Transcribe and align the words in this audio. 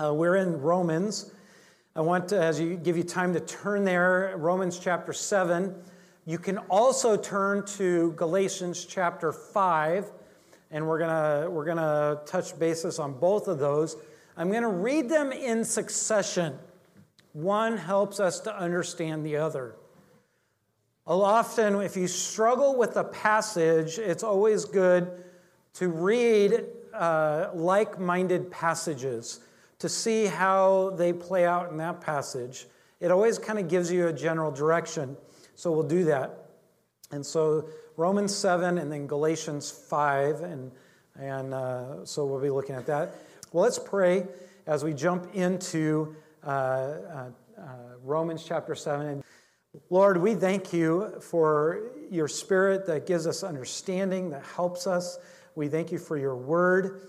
Uh, 0.00 0.14
we're 0.14 0.36
in 0.36 0.60
Romans. 0.60 1.32
I 1.96 2.02
want 2.02 2.28
to, 2.28 2.40
as 2.40 2.60
you 2.60 2.76
give 2.76 2.96
you 2.96 3.02
time 3.02 3.32
to 3.32 3.40
turn 3.40 3.84
there, 3.84 4.32
Romans 4.36 4.78
chapter 4.78 5.12
7. 5.12 5.74
You 6.24 6.38
can 6.38 6.58
also 6.70 7.16
turn 7.16 7.66
to 7.78 8.12
Galatians 8.12 8.84
chapter 8.84 9.32
5, 9.32 10.12
and 10.70 10.86
we're 10.86 11.00
going 11.00 11.52
we're 11.52 11.64
gonna 11.64 12.20
touch 12.26 12.56
basis 12.60 13.00
on 13.00 13.18
both 13.18 13.48
of 13.48 13.58
those. 13.58 13.96
I'm 14.36 14.50
going 14.50 14.62
to 14.62 14.68
read 14.68 15.08
them 15.08 15.32
in 15.32 15.64
succession. 15.64 16.56
One 17.32 17.76
helps 17.76 18.20
us 18.20 18.38
to 18.40 18.56
understand 18.56 19.26
the 19.26 19.38
other. 19.38 19.74
Often, 21.08 21.80
if 21.80 21.96
you 21.96 22.06
struggle 22.06 22.76
with 22.76 22.96
a 22.96 23.04
passage, 23.04 23.98
it's 23.98 24.22
always 24.22 24.64
good 24.64 25.24
to 25.74 25.88
read 25.88 26.66
uh, 26.94 27.50
like 27.52 27.98
minded 27.98 28.48
passages 28.52 29.40
to 29.78 29.88
see 29.88 30.26
how 30.26 30.90
they 30.96 31.12
play 31.12 31.44
out 31.44 31.70
in 31.70 31.76
that 31.76 32.00
passage. 32.00 32.66
It 33.00 33.10
always 33.10 33.38
kind 33.38 33.58
of 33.58 33.68
gives 33.68 33.92
you 33.92 34.08
a 34.08 34.12
general 34.12 34.50
direction. 34.50 35.16
So 35.54 35.70
we'll 35.70 35.86
do 35.86 36.04
that. 36.04 36.46
And 37.10 37.24
so 37.24 37.68
Romans 37.96 38.34
7 38.34 38.78
and 38.78 38.90
then 38.90 39.06
Galatians 39.06 39.70
5. 39.70 40.40
And, 40.40 40.72
and 41.18 41.54
uh, 41.54 42.04
so 42.04 42.26
we'll 42.26 42.40
be 42.40 42.50
looking 42.50 42.74
at 42.74 42.86
that. 42.86 43.14
Well, 43.52 43.64
let's 43.64 43.78
pray 43.78 44.26
as 44.66 44.84
we 44.84 44.92
jump 44.92 45.34
into 45.34 46.14
uh, 46.44 46.48
uh, 46.48 47.30
uh 47.58 47.62
Romans 48.04 48.44
chapter 48.46 48.74
7. 48.74 49.22
Lord, 49.90 50.16
we 50.18 50.34
thank 50.34 50.72
you 50.72 51.20
for 51.20 51.90
your 52.10 52.28
spirit 52.28 52.86
that 52.86 53.06
gives 53.06 53.26
us 53.26 53.42
understanding, 53.42 54.30
that 54.30 54.44
helps 54.44 54.86
us. 54.86 55.18
We 55.54 55.68
thank 55.68 55.92
you 55.92 55.98
for 55.98 56.16
your 56.16 56.36
word. 56.36 57.02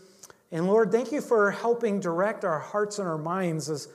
And 0.52 0.68
Lord, 0.68 0.92
thank 0.92 1.12
you 1.12 1.22
for 1.22 1.52
helping 1.52 2.00
direct 2.00 2.44
our 2.44 2.60
hearts 2.60 3.00
and 3.00 3.08
our 3.08 3.18
minds 3.18 3.70
as 3.70 3.88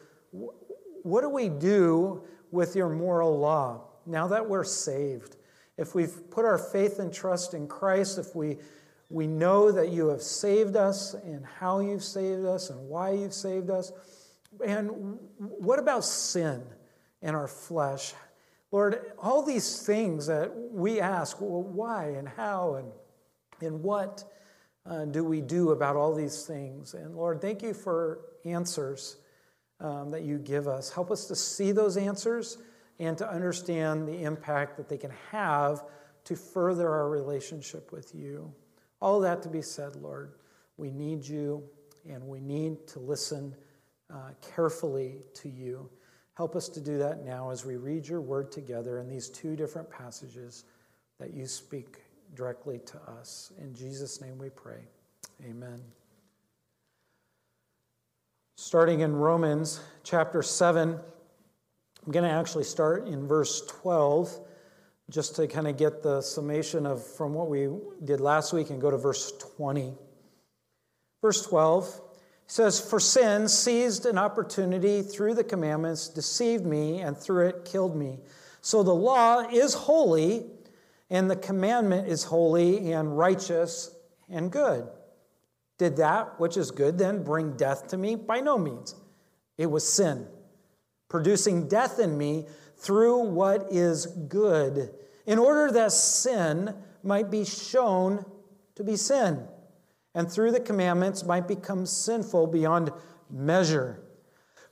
what 1.02 1.22
do 1.22 1.28
we 1.28 1.48
do 1.48 2.22
with 2.50 2.76
your 2.76 2.88
moral 2.88 3.38
law 3.38 3.82
now 4.06 4.28
that 4.28 4.48
we're 4.48 4.64
saved? 4.64 5.36
If 5.76 5.94
we've 5.94 6.30
put 6.30 6.44
our 6.44 6.58
faith 6.58 7.00
and 7.00 7.12
trust 7.12 7.54
in 7.54 7.66
Christ, 7.66 8.18
if 8.18 8.36
we, 8.36 8.58
we 9.10 9.26
know 9.26 9.72
that 9.72 9.88
you 9.88 10.08
have 10.08 10.22
saved 10.22 10.76
us 10.76 11.14
and 11.14 11.44
how 11.44 11.80
you've 11.80 12.04
saved 12.04 12.44
us 12.44 12.70
and 12.70 12.88
why 12.88 13.10
you've 13.10 13.34
saved 13.34 13.70
us, 13.70 13.92
and 14.64 15.18
what 15.38 15.80
about 15.80 16.04
sin 16.04 16.62
and 17.22 17.34
our 17.34 17.48
flesh? 17.48 18.14
Lord, 18.70 19.12
all 19.18 19.42
these 19.42 19.82
things 19.82 20.26
that 20.26 20.52
we 20.54 21.00
ask, 21.00 21.40
well, 21.40 21.62
why 21.62 22.10
and 22.10 22.28
how 22.28 22.74
and, 22.74 22.92
and 23.60 23.82
what? 23.82 24.24
Uh, 24.86 25.04
do 25.06 25.24
we 25.24 25.40
do 25.40 25.70
about 25.70 25.96
all 25.96 26.14
these 26.14 26.44
things? 26.44 26.94
And 26.94 27.16
Lord, 27.16 27.40
thank 27.40 27.62
you 27.62 27.72
for 27.72 28.20
answers 28.44 29.16
um, 29.80 30.10
that 30.10 30.22
you 30.22 30.38
give 30.38 30.68
us. 30.68 30.90
Help 30.92 31.10
us 31.10 31.26
to 31.26 31.36
see 31.36 31.72
those 31.72 31.96
answers 31.96 32.58
and 32.98 33.16
to 33.18 33.28
understand 33.28 34.06
the 34.06 34.22
impact 34.22 34.76
that 34.76 34.88
they 34.88 34.98
can 34.98 35.12
have 35.30 35.84
to 36.24 36.36
further 36.36 36.88
our 36.90 37.08
relationship 37.08 37.92
with 37.92 38.14
you. 38.14 38.52
All 39.00 39.20
that 39.20 39.42
to 39.42 39.48
be 39.48 39.62
said, 39.62 39.96
Lord, 39.96 40.34
we 40.76 40.90
need 40.90 41.26
you 41.26 41.62
and 42.08 42.26
we 42.26 42.40
need 42.40 42.86
to 42.88 42.98
listen 42.98 43.54
uh, 44.12 44.30
carefully 44.54 45.16
to 45.34 45.48
you. 45.48 45.88
Help 46.34 46.56
us 46.56 46.68
to 46.68 46.80
do 46.80 46.98
that 46.98 47.24
now 47.24 47.50
as 47.50 47.64
we 47.64 47.76
read 47.76 48.06
your 48.06 48.20
word 48.20 48.52
together 48.52 48.98
in 48.98 49.08
these 49.08 49.28
two 49.28 49.56
different 49.56 49.88
passages 49.90 50.64
that 51.18 51.32
you 51.32 51.46
speak 51.46 52.03
directly 52.34 52.78
to 52.86 52.98
us. 53.18 53.52
In 53.58 53.74
Jesus' 53.74 54.20
name 54.20 54.38
we 54.38 54.50
pray. 54.50 54.80
Amen. 55.48 55.80
Starting 58.56 59.00
in 59.00 59.14
Romans 59.14 59.80
chapter 60.02 60.42
7, 60.42 60.98
I'm 62.06 62.12
going 62.12 62.24
to 62.24 62.30
actually 62.30 62.64
start 62.64 63.06
in 63.06 63.26
verse 63.26 63.66
12 63.66 64.38
just 65.10 65.36
to 65.36 65.46
kind 65.46 65.66
of 65.66 65.76
get 65.76 66.02
the 66.02 66.22
summation 66.22 66.86
of 66.86 67.04
from 67.04 67.34
what 67.34 67.48
we 67.48 67.68
did 68.04 68.20
last 68.20 68.52
week 68.52 68.70
and 68.70 68.80
go 68.80 68.90
to 68.90 68.96
verse 68.96 69.32
20. 69.56 69.94
Verse 71.20 71.44
12 71.46 72.00
says, 72.46 72.80
For 72.80 73.00
sin 73.00 73.48
seized 73.48 74.06
an 74.06 74.18
opportunity 74.18 75.02
through 75.02 75.34
the 75.34 75.44
commandments, 75.44 76.08
deceived 76.08 76.64
me, 76.64 77.00
and 77.00 77.16
through 77.16 77.48
it 77.48 77.64
killed 77.64 77.96
me. 77.96 78.18
So 78.60 78.82
the 78.82 78.94
law 78.94 79.40
is 79.40 79.74
holy 79.74 80.46
and 81.14 81.30
the 81.30 81.36
commandment 81.36 82.08
is 82.08 82.24
holy 82.24 82.90
and 82.90 83.16
righteous 83.16 83.94
and 84.28 84.50
good. 84.50 84.88
Did 85.78 85.98
that 85.98 86.40
which 86.40 86.56
is 86.56 86.72
good 86.72 86.98
then 86.98 87.22
bring 87.22 87.56
death 87.56 87.86
to 87.88 87.96
me? 87.96 88.16
By 88.16 88.40
no 88.40 88.58
means. 88.58 88.96
It 89.56 89.70
was 89.70 89.88
sin, 89.88 90.26
producing 91.08 91.68
death 91.68 92.00
in 92.00 92.18
me 92.18 92.46
through 92.78 93.28
what 93.28 93.68
is 93.70 94.06
good, 94.06 94.92
in 95.24 95.38
order 95.38 95.70
that 95.70 95.92
sin 95.92 96.74
might 97.04 97.30
be 97.30 97.44
shown 97.44 98.24
to 98.74 98.82
be 98.82 98.96
sin, 98.96 99.46
and 100.16 100.28
through 100.28 100.50
the 100.50 100.58
commandments 100.58 101.22
might 101.22 101.46
become 101.46 101.86
sinful 101.86 102.48
beyond 102.48 102.90
measure. 103.30 104.02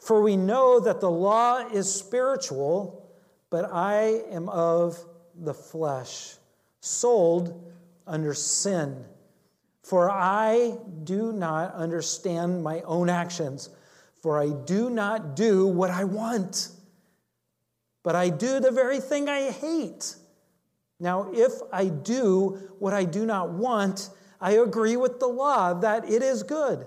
For 0.00 0.20
we 0.20 0.36
know 0.36 0.80
that 0.80 1.00
the 1.00 1.10
law 1.10 1.59
is 1.59 1.94
spiritual, 1.94 3.09
but 3.48 3.72
I 3.72 4.24
am 4.32 4.48
of 4.48 4.98
the 5.44 5.54
flesh, 5.54 6.36
sold 6.80 7.72
under 8.06 8.34
sin. 8.34 9.04
For 9.82 10.10
I 10.10 10.78
do 11.04 11.32
not 11.32 11.75
understand 11.75 12.62
my 12.62 12.80
own 12.82 13.10
actions, 13.10 13.69
for 14.20 14.41
I 14.41 14.50
do 14.50 14.88
not 14.88 15.34
do 15.34 15.66
what 15.66 15.91
I 15.91 16.04
want, 16.04 16.69
but 18.03 18.14
I 18.14 18.28
do 18.28 18.60
the 18.60 18.70
very 18.70 19.00
thing 19.00 19.28
I 19.28 19.50
hate. 19.50 20.16
Now, 21.00 21.30
if 21.32 21.53
I 21.72 21.86
do 21.86 22.60
what 22.78 22.94
I 22.94 23.04
do 23.04 23.26
not 23.26 23.50
want, 23.50 24.10
I 24.41 24.53
agree 24.53 24.97
with 24.97 25.19
the 25.19 25.26
law 25.26 25.74
that 25.74 26.09
it 26.09 26.22
is 26.22 26.44
good. 26.44 26.86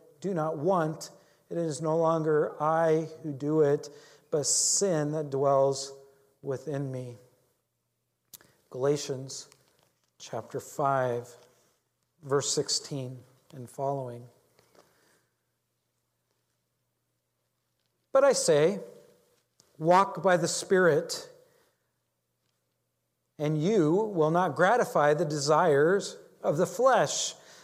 do 0.21 0.33
not 0.33 0.57
want, 0.57 1.09
it 1.49 1.57
is 1.57 1.81
no 1.81 1.97
longer 1.97 2.53
I 2.61 3.07
who 3.23 3.33
do 3.33 3.61
it, 3.61 3.89
but 4.29 4.45
sin 4.45 5.11
that 5.11 5.29
dwells 5.29 5.93
within 6.41 6.91
me. 6.91 7.17
Galatians 8.69 9.49
chapter 10.17 10.59
5, 10.59 11.27
verse 12.23 12.53
16 12.53 13.17
and 13.53 13.69
following. 13.69 14.23
But 18.13 18.23
I 18.23 18.33
say, 18.33 18.79
walk 19.77 20.21
by 20.21 20.37
the 20.37 20.47
Spirit, 20.47 21.27
and 23.39 23.61
you 23.61 24.11
will 24.13 24.31
not 24.31 24.55
gratify 24.55 25.13
the 25.13 25.25
desires 25.25 26.17
of 26.43 26.57
the 26.57 26.67
flesh. 26.67 27.33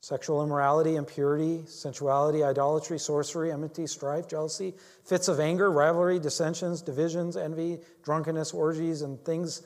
sexual 0.00 0.42
immorality, 0.42 0.96
impurity, 0.96 1.62
sensuality, 1.66 2.42
idolatry, 2.42 2.98
sorcery, 2.98 3.52
enmity, 3.52 3.86
strife, 3.86 4.26
jealousy, 4.26 4.74
fits 5.04 5.28
of 5.28 5.38
anger, 5.38 5.70
rivalry, 5.70 6.18
dissensions, 6.18 6.80
divisions, 6.80 7.36
envy, 7.36 7.78
drunkenness, 8.02 8.52
orgies, 8.52 9.02
and 9.02 9.22
things 9.24 9.62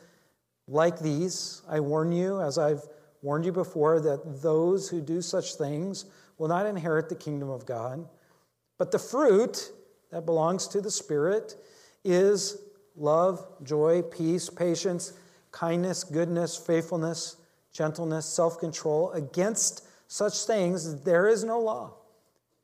like 0.66 0.98
these. 0.98 1.62
I 1.68 1.80
warn 1.80 2.10
you, 2.10 2.40
as 2.40 2.58
I've 2.58 2.82
warned 3.22 3.44
you 3.44 3.52
before, 3.52 4.00
that 4.00 4.42
those 4.42 4.88
who 4.88 5.00
do 5.00 5.22
such 5.22 5.54
things 5.54 6.06
will 6.36 6.48
not 6.48 6.66
inherit 6.66 7.08
the 7.08 7.14
kingdom 7.14 7.48
of 7.48 7.64
God. 7.64 8.04
But 8.76 8.90
the 8.90 8.98
fruit 8.98 9.70
that 10.10 10.26
belongs 10.26 10.66
to 10.68 10.80
the 10.80 10.90
Spirit 10.90 11.54
is 12.04 12.58
love, 12.96 13.46
joy, 13.62 14.02
peace, 14.02 14.50
patience, 14.50 15.12
kindness, 15.52 16.02
goodness, 16.02 16.56
faithfulness, 16.56 17.36
gentleness, 17.72 18.26
self 18.26 18.58
control. 18.58 19.12
Against 19.12 19.86
such 20.06 20.44
things 20.44 21.02
there 21.02 21.28
is 21.28 21.44
no 21.44 21.60
law. 21.60 21.94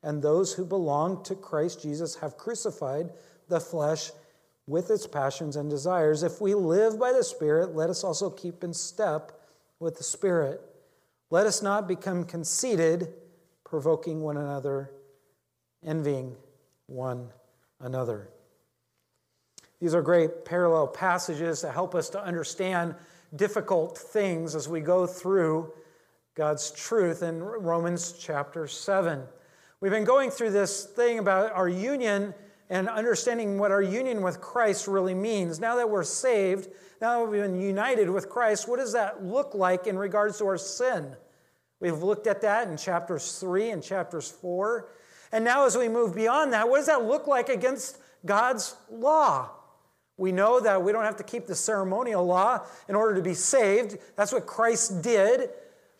And 0.03 0.21
those 0.21 0.53
who 0.53 0.65
belong 0.65 1.23
to 1.25 1.35
Christ 1.35 1.81
Jesus 1.81 2.15
have 2.15 2.37
crucified 2.37 3.11
the 3.49 3.59
flesh 3.59 4.11
with 4.67 4.89
its 4.89 5.05
passions 5.05 5.55
and 5.55 5.69
desires. 5.69 6.23
If 6.23 6.41
we 6.41 6.53
live 6.53 6.99
by 6.99 7.11
the 7.11 7.23
Spirit, 7.23 7.75
let 7.75 7.89
us 7.89 8.03
also 8.03 8.29
keep 8.29 8.63
in 8.63 8.73
step 8.73 9.31
with 9.79 9.97
the 9.97 10.03
Spirit. 10.03 10.61
Let 11.29 11.45
us 11.45 11.61
not 11.61 11.87
become 11.87 12.23
conceited, 12.23 13.13
provoking 13.63 14.21
one 14.21 14.37
another, 14.37 14.91
envying 15.85 16.35
one 16.87 17.29
another. 17.79 18.29
These 19.79 19.95
are 19.95 20.01
great 20.01 20.45
parallel 20.45 20.87
passages 20.87 21.61
to 21.61 21.71
help 21.71 21.95
us 21.95 22.09
to 22.11 22.23
understand 22.23 22.95
difficult 23.35 23.97
things 23.97 24.55
as 24.55 24.69
we 24.69 24.79
go 24.79 25.07
through 25.07 25.73
God's 26.33 26.71
truth 26.71 27.23
in 27.23 27.43
Romans 27.43 28.13
chapter 28.13 28.65
7. 28.65 29.23
We've 29.81 29.91
been 29.91 30.05
going 30.05 30.31
through 30.31 30.51
this 30.51 30.85
thing 30.85 31.19
about 31.19 31.51
our 31.51 31.67
union 31.67 32.33
and 32.69 32.87
understanding 32.87 33.57
what 33.57 33.69
our 33.69 33.81
union 33.81 34.21
with 34.21 34.39
Christ 34.39 34.87
really 34.87 35.13
means. 35.13 35.59
Now 35.59 35.75
that 35.75 35.89
we're 35.89 36.05
saved, 36.05 36.69
now 37.01 37.19
that 37.19 37.29
we've 37.29 37.41
been 37.41 37.59
united 37.59 38.09
with 38.09 38.29
Christ, 38.29 38.69
what 38.69 38.79
does 38.79 38.93
that 38.93 39.25
look 39.25 39.53
like 39.53 39.87
in 39.87 39.97
regards 39.97 40.37
to 40.37 40.45
our 40.45 40.57
sin? 40.57 41.17
We've 41.81 42.01
looked 42.01 42.27
at 42.27 42.41
that 42.43 42.69
in 42.69 42.77
chapters 42.77 43.37
3 43.37 43.71
and 43.71 43.83
chapters 43.83 44.31
4. 44.31 44.87
And 45.33 45.43
now, 45.43 45.65
as 45.65 45.77
we 45.77 45.89
move 45.89 46.15
beyond 46.15 46.53
that, 46.53 46.69
what 46.69 46.77
does 46.77 46.87
that 46.87 47.03
look 47.03 47.27
like 47.27 47.49
against 47.49 47.97
God's 48.25 48.73
law? 48.89 49.49
We 50.15 50.31
know 50.31 50.61
that 50.61 50.81
we 50.81 50.93
don't 50.93 51.03
have 51.03 51.17
to 51.17 51.23
keep 51.23 51.45
the 51.45 51.55
ceremonial 51.55 52.25
law 52.25 52.65
in 52.87 52.95
order 52.95 53.15
to 53.15 53.21
be 53.21 53.33
saved. 53.33 53.97
That's 54.15 54.31
what 54.31 54.45
Christ 54.45 55.01
did. 55.01 55.49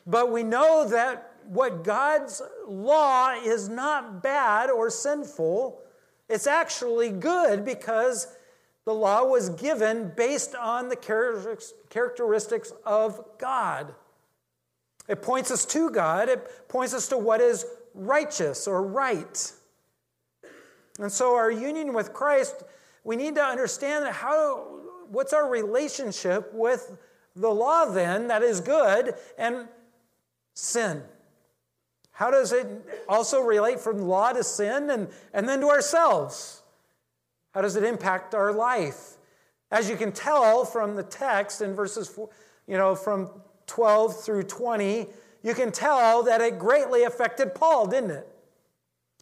But 0.06 0.32
we 0.32 0.44
know 0.44 0.88
that 0.90 1.34
what 1.46 1.84
God's 1.84 2.42
law 2.68 3.34
is 3.34 3.70
not 3.70 4.24
bad 4.24 4.70
or 4.70 4.90
sinful. 4.90 5.82
It's 6.30 6.48
actually 6.48 7.10
good 7.10 7.66
because 7.66 8.28
the 8.86 8.94
law 8.94 9.24
was 9.26 9.50
given 9.50 10.12
based 10.16 10.56
on 10.56 10.90
the 10.90 10.96
characteristics 11.90 12.74
of 12.86 13.24
God. 13.38 13.94
It 15.08 15.22
points 15.22 15.52
us 15.52 15.66
to 15.66 15.90
God, 15.90 16.30
it 16.30 16.68
points 16.68 16.94
us 16.94 17.08
to 17.10 17.18
what 17.18 17.42
is 17.42 17.66
righteous 17.94 18.68
or 18.68 18.82
right. 18.84 19.52
And 21.00 21.12
so, 21.12 21.36
our 21.36 21.52
union 21.52 21.94
with 21.94 22.14
Christ 22.14 22.64
we 23.04 23.16
need 23.16 23.36
to 23.36 23.44
understand 23.44 24.08
how, 24.08 24.68
what's 25.10 25.34
our 25.34 25.50
relationship 25.50 26.54
with 26.54 26.98
the 27.36 27.50
law 27.50 27.86
then 27.86 28.28
that 28.28 28.44
is 28.44 28.60
good 28.60 29.16
and 29.38 29.68
sin? 30.54 31.04
How 32.12 32.30
does 32.30 32.52
it 32.52 32.68
also 33.10 33.42
relate 33.42 33.80
from 33.80 34.00
law 34.00 34.32
to 34.32 34.44
sin 34.44 34.90
and, 34.90 35.08
and 35.34 35.48
then 35.48 35.60
to 35.62 35.70
ourselves? 35.70 36.62
How 37.54 37.62
does 37.62 37.76
it 37.76 37.84
impact 37.84 38.36
our 38.36 38.54
life? 38.54 39.18
As 39.72 39.90
you 39.90 39.96
can 39.96 40.12
tell 40.12 40.66
from 40.66 40.96
the 40.96 41.04
text 41.04 41.62
in 41.62 41.74
verses, 41.74 42.18
you 42.68 42.78
know, 42.78 42.96
from 42.96 43.30
12 43.68 44.24
through 44.24 44.44
20, 44.44 45.08
you 45.44 45.54
can 45.54 45.72
tell 45.72 46.24
that 46.24 46.42
it 46.42 46.60
greatly 46.60 47.04
affected 47.04 47.56
Paul, 47.56 47.88
didn't 47.88 48.12
it? 48.12 48.28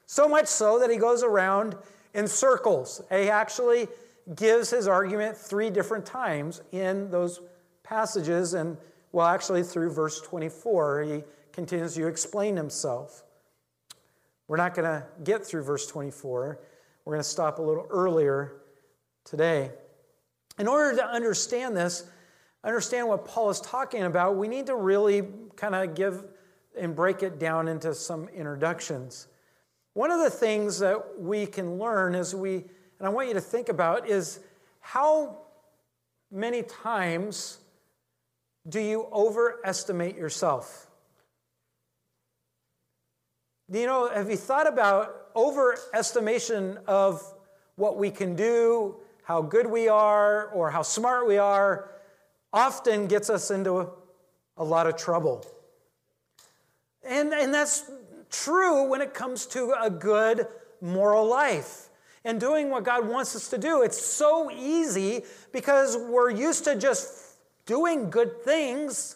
So 0.05 0.27
much 0.27 0.47
so 0.47 0.79
that 0.79 0.89
he 0.89 0.97
goes 0.97 1.23
around 1.23 1.75
in 2.13 2.27
circles. 2.27 3.01
He 3.09 3.29
actually 3.29 3.87
gives 4.35 4.69
his 4.69 4.87
argument 4.87 5.37
three 5.37 5.69
different 5.69 6.05
times 6.05 6.61
in 6.71 7.09
those 7.11 7.41
passages, 7.83 8.53
and 8.53 8.77
well, 9.11 9.27
actually, 9.27 9.63
through 9.63 9.91
verse 9.91 10.21
24, 10.21 11.03
he 11.03 11.23
continues 11.51 11.95
to 11.95 12.07
explain 12.07 12.55
himself. 12.55 13.23
We're 14.47 14.57
not 14.57 14.73
going 14.73 14.85
to 14.85 15.05
get 15.23 15.45
through 15.45 15.63
verse 15.63 15.87
24. 15.87 16.59
We're 17.05 17.13
going 17.13 17.23
to 17.23 17.29
stop 17.29 17.59
a 17.59 17.61
little 17.61 17.87
earlier 17.89 18.61
today. 19.23 19.71
In 20.57 20.67
order 20.67 20.97
to 20.97 21.05
understand 21.05 21.75
this, 21.75 22.05
understand 22.63 23.07
what 23.07 23.25
Paul 23.25 23.49
is 23.49 23.61
talking 23.61 24.03
about, 24.03 24.37
we 24.37 24.47
need 24.47 24.65
to 24.67 24.75
really 24.75 25.23
kind 25.55 25.75
of 25.75 25.95
give 25.95 26.25
and 26.77 26.95
break 26.95 27.23
it 27.23 27.39
down 27.39 27.67
into 27.67 27.93
some 27.93 28.27
introductions. 28.29 29.27
One 29.93 30.11
of 30.11 30.19
the 30.19 30.29
things 30.29 30.79
that 30.79 31.19
we 31.19 31.45
can 31.45 31.77
learn 31.77 32.15
as 32.15 32.35
we, 32.35 32.55
and 32.55 33.07
I 33.07 33.09
want 33.09 33.27
you 33.27 33.33
to 33.33 33.41
think 33.41 33.69
about, 33.69 34.07
is 34.07 34.39
how 34.79 35.39
many 36.31 36.63
times 36.63 37.58
do 38.67 38.79
you 38.79 39.07
overestimate 39.11 40.15
yourself? 40.15 40.87
You 43.71 43.85
know, 43.85 44.09
have 44.09 44.29
you 44.29 44.37
thought 44.37 44.67
about 44.67 45.33
overestimation 45.35 46.83
of 46.85 47.23
what 47.75 47.97
we 47.97 48.11
can 48.11 48.35
do, 48.35 48.97
how 49.23 49.41
good 49.41 49.67
we 49.67 49.87
are, 49.87 50.47
or 50.47 50.71
how 50.71 50.81
smart 50.81 51.27
we 51.27 51.37
are, 51.37 51.91
often 52.51 53.07
gets 53.07 53.29
us 53.29 53.51
into 53.51 53.89
a 54.57 54.63
lot 54.63 54.87
of 54.87 54.97
trouble. 54.97 55.45
And, 57.03 57.31
and 57.33 57.53
that's 57.53 57.89
true 58.29 58.89
when 58.89 59.01
it 59.01 59.13
comes 59.13 59.45
to 59.47 59.73
a 59.81 59.89
good 59.89 60.47
moral 60.81 61.25
life 61.25 61.89
and 62.25 62.39
doing 62.39 62.69
what 62.69 62.83
God 62.83 63.07
wants 63.07 63.35
us 63.35 63.49
to 63.49 63.57
do. 63.57 63.81
It's 63.81 64.03
so 64.03 64.51
easy 64.51 65.23
because 65.53 65.95
we're 65.95 66.31
used 66.31 66.65
to 66.65 66.75
just 66.75 67.28
doing 67.69 68.09
good 68.09 68.41
things. 68.43 69.15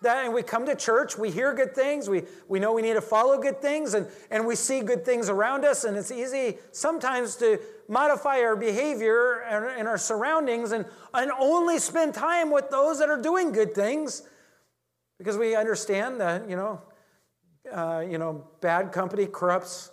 That, 0.00 0.24
and 0.24 0.32
we 0.34 0.42
come 0.42 0.64
to 0.66 0.74
church, 0.74 1.18
we 1.18 1.30
hear 1.30 1.54
good 1.54 1.74
things, 1.74 2.08
we, 2.08 2.22
we 2.48 2.58
know 2.58 2.72
we 2.72 2.82
need 2.82 2.94
to 2.94 3.00
follow 3.00 3.38
good 3.38 3.60
things, 3.60 3.94
and, 3.94 4.06
and 4.30 4.46
we 4.46 4.54
see 4.54 4.80
good 4.80 5.04
things 5.04 5.28
around 5.28 5.64
us, 5.64 5.84
and 5.84 5.96
it's 5.96 6.10
easy 6.10 6.58
sometimes 6.72 7.36
to 7.36 7.58
modify 7.88 8.40
our 8.40 8.56
behavior 8.56 9.40
and, 9.48 9.64
and 9.78 9.88
our 9.88 9.96
surroundings 9.96 10.72
and, 10.72 10.84
and 11.14 11.30
only 11.38 11.78
spend 11.78 12.12
time 12.14 12.50
with 12.50 12.70
those 12.70 12.98
that 12.98 13.08
are 13.08 13.20
doing 13.20 13.52
good 13.52 13.74
things 13.74 14.22
because 15.18 15.38
we 15.38 15.54
understand 15.54 16.20
that, 16.20 16.48
you 16.48 16.56
know, 16.56 16.82
uh, 17.72 18.04
you 18.06 18.18
know, 18.18 18.46
bad 18.60 18.92
company 18.92 19.26
corrupts 19.26 19.90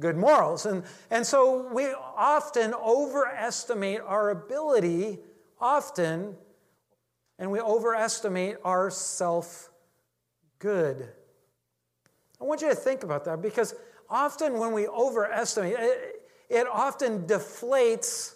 good 0.00 0.16
morals. 0.16 0.64
And, 0.64 0.84
and 1.10 1.26
so 1.26 1.70
we 1.72 1.86
often 2.16 2.72
overestimate 2.74 4.00
our 4.00 4.30
ability, 4.30 5.18
often, 5.60 6.36
and 7.38 7.50
we 7.50 7.60
overestimate 7.60 8.56
our 8.64 8.90
self 8.90 9.70
good. 10.58 11.08
I 12.40 12.44
want 12.44 12.62
you 12.62 12.68
to 12.68 12.74
think 12.74 13.02
about 13.02 13.24
that 13.24 13.42
because 13.42 13.74
often 14.08 14.58
when 14.58 14.72
we 14.72 14.86
overestimate, 14.86 15.74
it, 15.78 16.22
it 16.48 16.66
often 16.66 17.26
deflates 17.26 18.34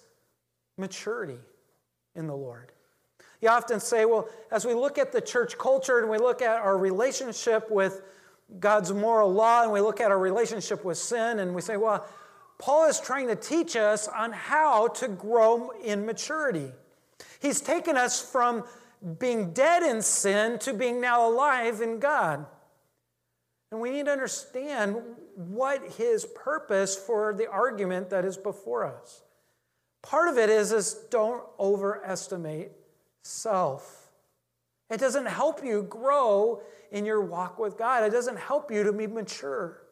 maturity 0.76 1.38
in 2.14 2.26
the 2.26 2.36
Lord. 2.36 2.72
You 3.40 3.48
often 3.48 3.80
say, 3.80 4.04
well, 4.04 4.28
as 4.50 4.64
we 4.64 4.74
look 4.74 4.98
at 4.98 5.12
the 5.12 5.20
church 5.20 5.58
culture 5.58 5.98
and 5.98 6.08
we 6.08 6.18
look 6.18 6.42
at 6.42 6.60
our 6.60 6.78
relationship 6.78 7.70
with 7.70 8.02
God's 8.60 8.92
moral 8.92 9.32
law 9.32 9.62
and 9.62 9.72
we 9.72 9.80
look 9.80 10.00
at 10.00 10.10
our 10.10 10.18
relationship 10.18 10.84
with 10.84 10.98
sin 10.98 11.38
and 11.40 11.54
we 11.54 11.60
say, 11.60 11.76
well, 11.76 12.06
Paul 12.58 12.88
is 12.88 13.00
trying 13.00 13.28
to 13.28 13.34
teach 13.34 13.74
us 13.74 14.06
on 14.06 14.30
how 14.30 14.88
to 14.88 15.08
grow 15.08 15.70
in 15.82 16.06
maturity. 16.06 16.70
He's 17.42 17.60
taken 17.60 17.96
us 17.96 18.22
from 18.22 18.62
being 19.18 19.52
dead 19.52 19.82
in 19.82 20.00
sin 20.00 20.60
to 20.60 20.72
being 20.72 21.00
now 21.00 21.28
alive 21.28 21.80
in 21.80 21.98
God. 21.98 22.46
And 23.72 23.80
we 23.80 23.90
need 23.90 24.06
to 24.06 24.12
understand 24.12 24.96
what 25.34 25.82
his 25.94 26.24
purpose 26.24 26.94
for 26.94 27.34
the 27.34 27.50
argument 27.50 28.10
that 28.10 28.24
is 28.24 28.36
before 28.36 28.84
us. 28.84 29.22
Part 30.02 30.28
of 30.28 30.38
it 30.38 30.50
is, 30.50 30.70
is 30.70 30.94
don't 31.10 31.42
overestimate 31.58 32.70
self. 33.22 34.10
It 34.88 35.00
doesn't 35.00 35.26
help 35.26 35.64
you 35.64 35.82
grow 35.82 36.62
in 36.92 37.04
your 37.04 37.22
walk 37.22 37.58
with 37.58 37.76
God. 37.76 38.04
It 38.04 38.10
doesn't 38.10 38.38
help 38.38 38.70
you 38.70 38.84
to 38.84 38.92
be 38.92 39.08
mature. 39.08 39.82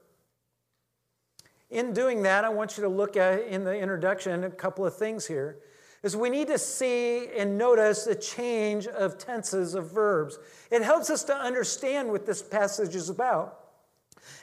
In 1.68 1.92
doing 1.94 2.22
that, 2.22 2.44
I 2.44 2.48
want 2.50 2.76
you 2.76 2.84
to 2.84 2.88
look 2.88 3.16
at 3.16 3.44
in 3.46 3.64
the 3.64 3.76
introduction 3.76 4.44
a 4.44 4.50
couple 4.50 4.86
of 4.86 4.96
things 4.96 5.26
here. 5.26 5.58
Is 6.02 6.16
we 6.16 6.30
need 6.30 6.48
to 6.48 6.58
see 6.58 7.28
and 7.36 7.58
notice 7.58 8.04
the 8.04 8.14
change 8.14 8.86
of 8.86 9.18
tenses 9.18 9.74
of 9.74 9.92
verbs. 9.92 10.38
It 10.70 10.82
helps 10.82 11.10
us 11.10 11.24
to 11.24 11.36
understand 11.36 12.10
what 12.10 12.24
this 12.24 12.42
passage 12.42 12.94
is 12.94 13.10
about. 13.10 13.58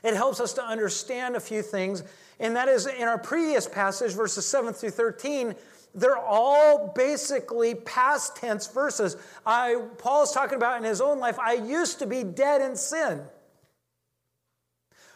It 0.03 0.13
helps 0.13 0.39
us 0.39 0.53
to 0.53 0.63
understand 0.63 1.35
a 1.35 1.39
few 1.39 1.61
things, 1.61 2.03
and 2.39 2.55
that 2.55 2.67
is 2.67 2.85
in 2.85 3.07
our 3.07 3.17
previous 3.17 3.67
passage, 3.67 4.13
verses 4.13 4.45
7 4.45 4.73
through 4.73 4.91
13, 4.91 5.55
they're 5.95 6.17
all 6.17 6.91
basically 6.95 7.73
past 7.73 8.35
tense 8.35 8.67
verses. 8.67 9.17
I, 9.45 9.81
Paul's 9.97 10.33
talking 10.33 10.57
about 10.57 10.77
in 10.77 10.83
his 10.83 11.01
own 11.01 11.19
life, 11.19 11.39
I 11.39 11.53
used 11.53 11.99
to 11.99 12.05
be 12.05 12.23
dead 12.23 12.61
in 12.61 12.75
sin. 12.75 13.23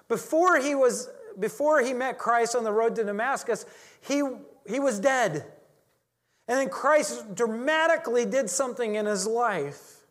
Before 0.07 0.59
he 0.59 0.73
was 0.73 1.07
before 1.39 1.81
he 1.81 1.93
met 1.93 2.17
Christ 2.17 2.55
on 2.55 2.63
the 2.63 2.71
road 2.71 2.95
to 2.95 3.03
Damascus, 3.03 3.65
he, 4.01 4.21
he 4.67 4.79
was 4.79 4.99
dead. 4.99 5.45
And 6.47 6.59
then 6.59 6.69
Christ 6.69 7.35
dramatically 7.35 8.25
did 8.25 8.49
something 8.49 8.95
in 8.95 9.05
his 9.05 9.25
life. 9.25 10.01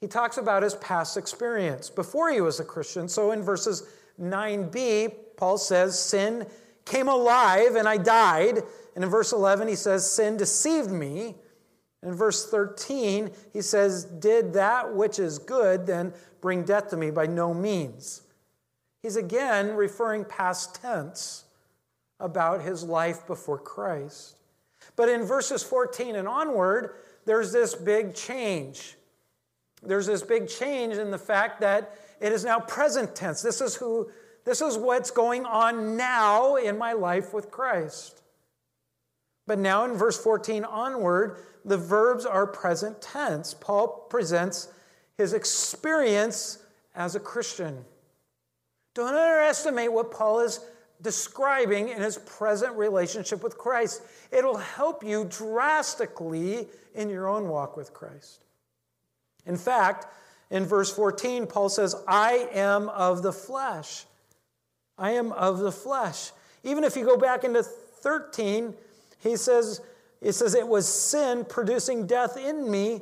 He 0.00 0.06
talks 0.06 0.38
about 0.38 0.62
his 0.62 0.74
past 0.76 1.16
experience 1.16 1.90
before 1.90 2.30
he 2.30 2.40
was 2.40 2.58
a 2.58 2.64
Christian. 2.64 3.08
So 3.08 3.32
in 3.32 3.42
verses 3.42 3.86
9b, 4.20 5.14
Paul 5.36 5.58
says, 5.58 5.98
Sin 5.98 6.46
came 6.86 7.08
alive 7.08 7.76
and 7.76 7.88
I 7.88 7.98
died. 7.98 8.62
And 8.94 9.04
in 9.04 9.10
verse 9.10 9.32
11, 9.32 9.68
he 9.68 9.76
says, 9.76 10.10
Sin 10.10 10.36
deceived 10.36 10.90
me. 10.90 11.34
And 12.02 12.12
in 12.12 12.16
verse 12.16 12.50
13, 12.50 13.30
he 13.52 13.60
says, 13.60 14.04
Did 14.04 14.54
that 14.54 14.94
which 14.94 15.18
is 15.18 15.38
good 15.38 15.86
then 15.86 16.14
bring 16.40 16.64
death 16.64 16.88
to 16.90 16.96
me? 16.96 17.10
By 17.10 17.26
no 17.26 17.52
means. 17.52 18.22
He's 19.02 19.16
again 19.16 19.74
referring 19.74 20.24
past 20.24 20.80
tense 20.80 21.44
about 22.18 22.62
his 22.62 22.82
life 22.82 23.26
before 23.26 23.58
Christ. 23.58 24.36
But 25.00 25.08
in 25.08 25.24
verses 25.24 25.62
14 25.62 26.14
and 26.14 26.28
onward, 26.28 26.96
there's 27.24 27.52
this 27.52 27.74
big 27.74 28.14
change. 28.14 28.96
There's 29.82 30.04
this 30.04 30.20
big 30.22 30.46
change 30.46 30.98
in 30.98 31.10
the 31.10 31.16
fact 31.16 31.62
that 31.62 31.96
it 32.20 32.32
is 32.32 32.44
now 32.44 32.60
present 32.60 33.16
tense. 33.16 33.40
This 33.40 33.62
is 33.62 33.74
who 33.74 34.10
this 34.44 34.60
is 34.60 34.76
what's 34.76 35.10
going 35.10 35.46
on 35.46 35.96
now 35.96 36.56
in 36.56 36.76
my 36.76 36.92
life 36.92 37.32
with 37.32 37.50
Christ. 37.50 38.20
But 39.46 39.58
now 39.58 39.86
in 39.86 39.94
verse 39.94 40.22
14 40.22 40.66
onward, 40.66 41.44
the 41.64 41.78
verbs 41.78 42.26
are 42.26 42.46
present 42.46 43.00
tense. 43.00 43.54
Paul 43.54 44.06
presents 44.10 44.68
his 45.16 45.32
experience 45.32 46.58
as 46.94 47.14
a 47.14 47.20
Christian. 47.20 47.86
Don't 48.92 49.14
underestimate 49.14 49.94
what 49.94 50.10
Paul 50.10 50.40
is 50.40 50.60
describing 51.02 51.88
in 51.88 52.00
his 52.00 52.18
present 52.18 52.76
relationship 52.76 53.42
with 53.42 53.56
Christ. 53.56 54.02
It'll 54.30 54.58
help 54.58 55.02
you 55.02 55.26
drastically 55.28 56.68
in 56.94 57.08
your 57.08 57.28
own 57.28 57.48
walk 57.48 57.76
with 57.76 57.92
Christ. 57.92 58.44
In 59.46 59.56
fact, 59.56 60.06
in 60.50 60.66
verse 60.66 60.94
14, 60.94 61.46
Paul 61.46 61.68
says, 61.68 61.94
I 62.06 62.48
am 62.52 62.88
of 62.90 63.22
the 63.22 63.32
flesh. 63.32 64.04
I 64.98 65.12
am 65.12 65.32
of 65.32 65.58
the 65.60 65.72
flesh. 65.72 66.32
Even 66.64 66.84
if 66.84 66.96
you 66.96 67.04
go 67.04 67.16
back 67.16 67.44
into 67.44 67.62
13, 67.62 68.74
he 69.18 69.36
says, 69.36 69.80
it 70.20 70.32
says, 70.32 70.54
It 70.54 70.66
was 70.66 70.86
sin 70.86 71.44
producing 71.48 72.06
death 72.06 72.36
in 72.36 72.70
me 72.70 73.00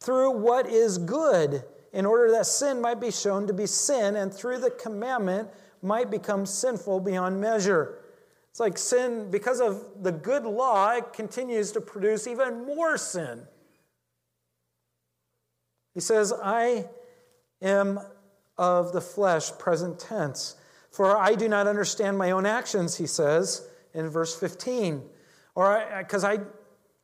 through 0.00 0.30
what 0.32 0.66
is 0.66 0.98
good, 0.98 1.62
in 1.92 2.04
order 2.04 2.30
that 2.32 2.46
sin 2.46 2.80
might 2.80 3.00
be 3.00 3.10
shown 3.10 3.46
to 3.46 3.52
be 3.52 3.66
sin, 3.66 4.16
and 4.16 4.32
through 4.32 4.58
the 4.58 4.70
commandment 4.70 5.48
might 5.86 6.10
become 6.10 6.44
sinful 6.44 7.00
beyond 7.00 7.40
measure. 7.40 8.00
It's 8.50 8.60
like 8.60 8.76
sin, 8.76 9.30
because 9.30 9.60
of 9.60 10.02
the 10.02 10.12
good 10.12 10.44
law, 10.44 10.90
it 10.90 11.12
continues 11.12 11.72
to 11.72 11.80
produce 11.80 12.26
even 12.26 12.66
more 12.66 12.98
sin. 12.98 13.42
He 15.94 16.00
says, 16.00 16.32
I 16.42 16.86
am 17.62 18.00
of 18.58 18.92
the 18.92 19.00
flesh, 19.00 19.50
present 19.58 19.98
tense. 19.98 20.56
For 20.90 21.16
I 21.16 21.34
do 21.34 21.48
not 21.48 21.66
understand 21.66 22.16
my 22.16 22.30
own 22.30 22.46
actions, 22.46 22.96
he 22.96 23.06
says 23.06 23.66
in 23.94 24.08
verse 24.08 24.34
15. 24.34 25.02
Or 25.54 25.86
because 25.98 26.24
I, 26.24 26.32
I, 26.32 26.38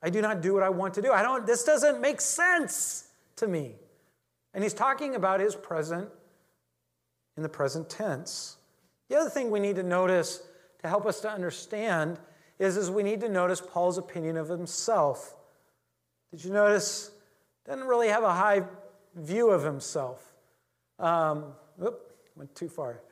I 0.03 0.11
do 0.11 0.21
not 0.21 0.41
do 0.41 0.55
what 0.55 0.62
I 0.62 0.69
want 0.69 0.95
to 0.95 1.03
do. 1.03 1.12
I 1.12 1.23
don't, 1.23 1.47
this 1.47 1.65
doesn't 1.65 2.01
make 2.01 2.21
sense 2.21 3.09
to 3.37 3.47
me. 3.47 3.77
And 4.55 4.62
he's 4.62 4.75
talking 4.75 5.15
about 5.15 5.41
his 5.41 5.55
present 5.55 6.09
in 7.37 7.43
the 7.43 7.49
present 7.49 7.89
tense. 7.89 8.57
The 9.12 9.19
other 9.19 9.28
thing 9.28 9.50
we 9.50 9.61
need 9.61 9.76
to 9.76 9.83
notice 9.83 10.42
to 10.81 10.88
help 10.88 11.04
us 11.04 11.21
to 11.21 11.31
understand 11.31 12.19
is, 12.59 12.78
is 12.78 12.90
we 12.90 13.02
need 13.02 13.21
to 13.21 13.28
notice 13.28 13.61
Paul's 13.61 13.99
opinion 13.99 14.38
of 14.38 14.49
himself. 14.49 15.37
Did 16.31 16.42
you 16.42 16.50
notice? 16.50 17.11
Doesn't 17.66 17.85
really 17.85 18.09
have 18.09 18.25
a 18.25 18.33
high 18.33 18.62
view 19.14 19.50
of 19.50 19.62
himself. 19.64 20.33
Um, 20.99 21.52
whoop, 21.76 22.00
went 22.37 22.54
too 22.54 22.71
far. 22.71 23.02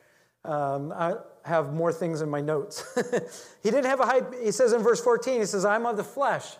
Um, 0.42 0.90
I 0.90 1.16
have 1.44 1.74
more 1.74 1.92
things 1.92 2.22
in 2.22 2.30
my 2.30 2.40
notes. 2.40 2.82
he 3.62 3.70
didn't 3.70 3.84
have 3.84 4.00
a 4.00 4.06
high, 4.06 4.22
he 4.42 4.52
says 4.52 4.72
in 4.72 4.82
verse 4.82 5.04
14, 5.04 5.40
he 5.40 5.44
says, 5.44 5.66
I'm 5.66 5.84
of 5.84 5.98
the 5.98 6.04
flesh, 6.04 6.56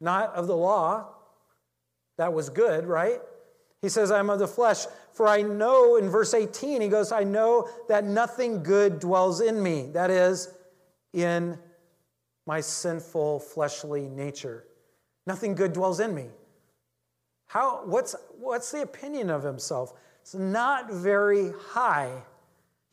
not 0.00 0.32
of 0.34 0.46
the 0.46 0.56
law. 0.56 1.08
That 2.18 2.32
was 2.32 2.50
good, 2.50 2.86
right? 2.86 3.20
He 3.82 3.88
says, 3.88 4.12
I'm 4.12 4.30
of 4.30 4.38
the 4.38 4.46
flesh. 4.46 4.86
For 5.12 5.26
I 5.26 5.42
know, 5.42 5.96
in 5.96 6.08
verse 6.08 6.34
18, 6.34 6.80
he 6.80 6.88
goes, 6.88 7.12
I 7.12 7.24
know 7.24 7.68
that 7.88 8.04
nothing 8.04 8.62
good 8.62 9.00
dwells 9.00 9.40
in 9.40 9.62
me. 9.62 9.90
That 9.92 10.10
is, 10.10 10.54
in 11.12 11.58
my 12.46 12.60
sinful 12.60 13.40
fleshly 13.40 14.08
nature. 14.08 14.64
Nothing 15.26 15.54
good 15.54 15.72
dwells 15.72 16.00
in 16.00 16.14
me. 16.14 16.26
How, 17.46 17.82
what's, 17.84 18.14
what's 18.38 18.70
the 18.70 18.82
opinion 18.82 19.30
of 19.30 19.42
himself? 19.42 19.92
It's 20.22 20.34
not 20.34 20.92
very 20.92 21.52
high. 21.58 22.22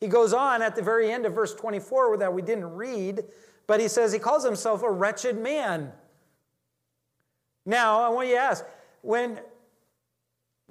He 0.00 0.08
goes 0.08 0.32
on 0.32 0.62
at 0.62 0.76
the 0.76 0.82
very 0.82 1.10
end 1.10 1.26
of 1.26 1.34
verse 1.34 1.54
24 1.54 2.18
that 2.18 2.32
we 2.32 2.42
didn't 2.42 2.74
read, 2.74 3.24
but 3.66 3.80
he 3.80 3.88
says 3.88 4.12
he 4.12 4.18
calls 4.18 4.44
himself 4.44 4.82
a 4.82 4.90
wretched 4.90 5.38
man. 5.38 5.92
Now, 7.66 8.00
I 8.00 8.08
want 8.08 8.28
you 8.28 8.34
to 8.34 8.40
ask 8.40 8.64
when 9.02 9.40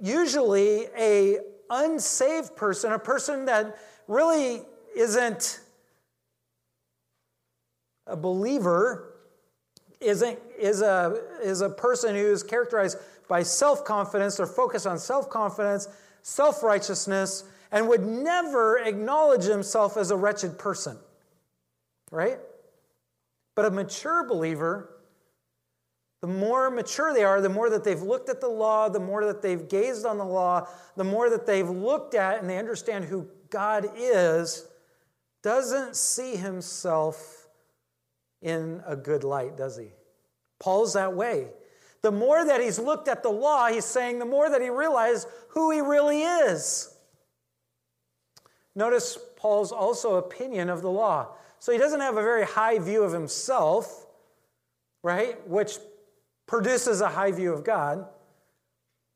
usually 0.01 0.87
a 0.97 1.39
unsaved 1.69 2.55
person, 2.55 2.91
a 2.91 2.99
person 2.99 3.45
that 3.45 3.77
really 4.07 4.61
isn't 4.95 5.59
a 8.05 8.15
believer, 8.15 9.13
isn't, 9.99 10.39
is, 10.57 10.81
a, 10.81 11.21
is 11.43 11.61
a 11.61 11.69
person 11.69 12.15
who 12.15 12.31
is 12.31 12.43
characterized 12.43 12.97
by 13.27 13.43
self 13.43 13.83
confidence 13.83 14.39
or 14.39 14.45
focus 14.45 14.85
on 14.85 14.97
self 14.97 15.29
confidence, 15.29 15.87
self 16.21 16.63
righteousness, 16.63 17.43
and 17.71 17.87
would 17.89 18.05
never 18.05 18.77
acknowledge 18.77 19.43
himself 19.43 19.97
as 19.97 20.11
a 20.11 20.15
wretched 20.15 20.57
person. 20.57 20.97
Right? 22.11 22.39
But 23.55 23.65
a 23.65 23.71
mature 23.71 24.25
believer 24.25 24.96
the 26.21 26.27
more 26.27 26.71
mature 26.71 27.13
they 27.13 27.23
are, 27.23 27.41
the 27.41 27.49
more 27.49 27.69
that 27.69 27.83
they've 27.83 28.01
looked 28.01 28.29
at 28.29 28.41
the 28.41 28.47
law, 28.47 28.89
the 28.89 28.99
more 28.99 29.25
that 29.25 29.41
they've 29.41 29.69
gazed 29.69 30.05
on 30.05 30.17
the 30.17 30.25
law, 30.25 30.67
the 30.95 31.03
more 31.03 31.29
that 31.29 31.45
they've 31.45 31.69
looked 31.69 32.15
at 32.15 32.39
and 32.39 32.49
they 32.49 32.57
understand 32.57 33.05
who 33.05 33.27
God 33.49 33.87
is, 33.95 34.67
doesn't 35.43 35.95
see 35.95 36.35
himself 36.35 37.47
in 38.41 38.81
a 38.85 38.95
good 38.95 39.23
light, 39.23 39.57
does 39.57 39.77
he? 39.77 39.89
Paul's 40.59 40.93
that 40.93 41.13
way. 41.13 41.49
The 42.01 42.11
more 42.11 42.45
that 42.45 42.61
he's 42.61 42.79
looked 42.79 43.07
at 43.07 43.21
the 43.21 43.29
law, 43.29 43.67
he's 43.67 43.85
saying 43.85 44.19
the 44.19 44.25
more 44.25 44.49
that 44.49 44.61
he 44.61 44.69
realized 44.69 45.27
who 45.49 45.71
he 45.71 45.81
really 45.81 46.23
is. 46.23 46.93
Notice 48.75 49.17
Paul's 49.35 49.71
also 49.71 50.15
opinion 50.15 50.69
of 50.69 50.81
the 50.81 50.91
law. 50.91 51.35
So 51.59 51.71
he 51.71 51.77
doesn't 51.77 51.99
have 51.99 52.17
a 52.17 52.21
very 52.21 52.45
high 52.45 52.77
view 52.79 53.03
of 53.03 53.11
himself, 53.11 54.05
right? 55.03 55.47
Which 55.47 55.77
produces 56.47 57.01
a 57.01 57.09
high 57.09 57.31
view 57.31 57.53
of 57.53 57.63
God. 57.63 58.05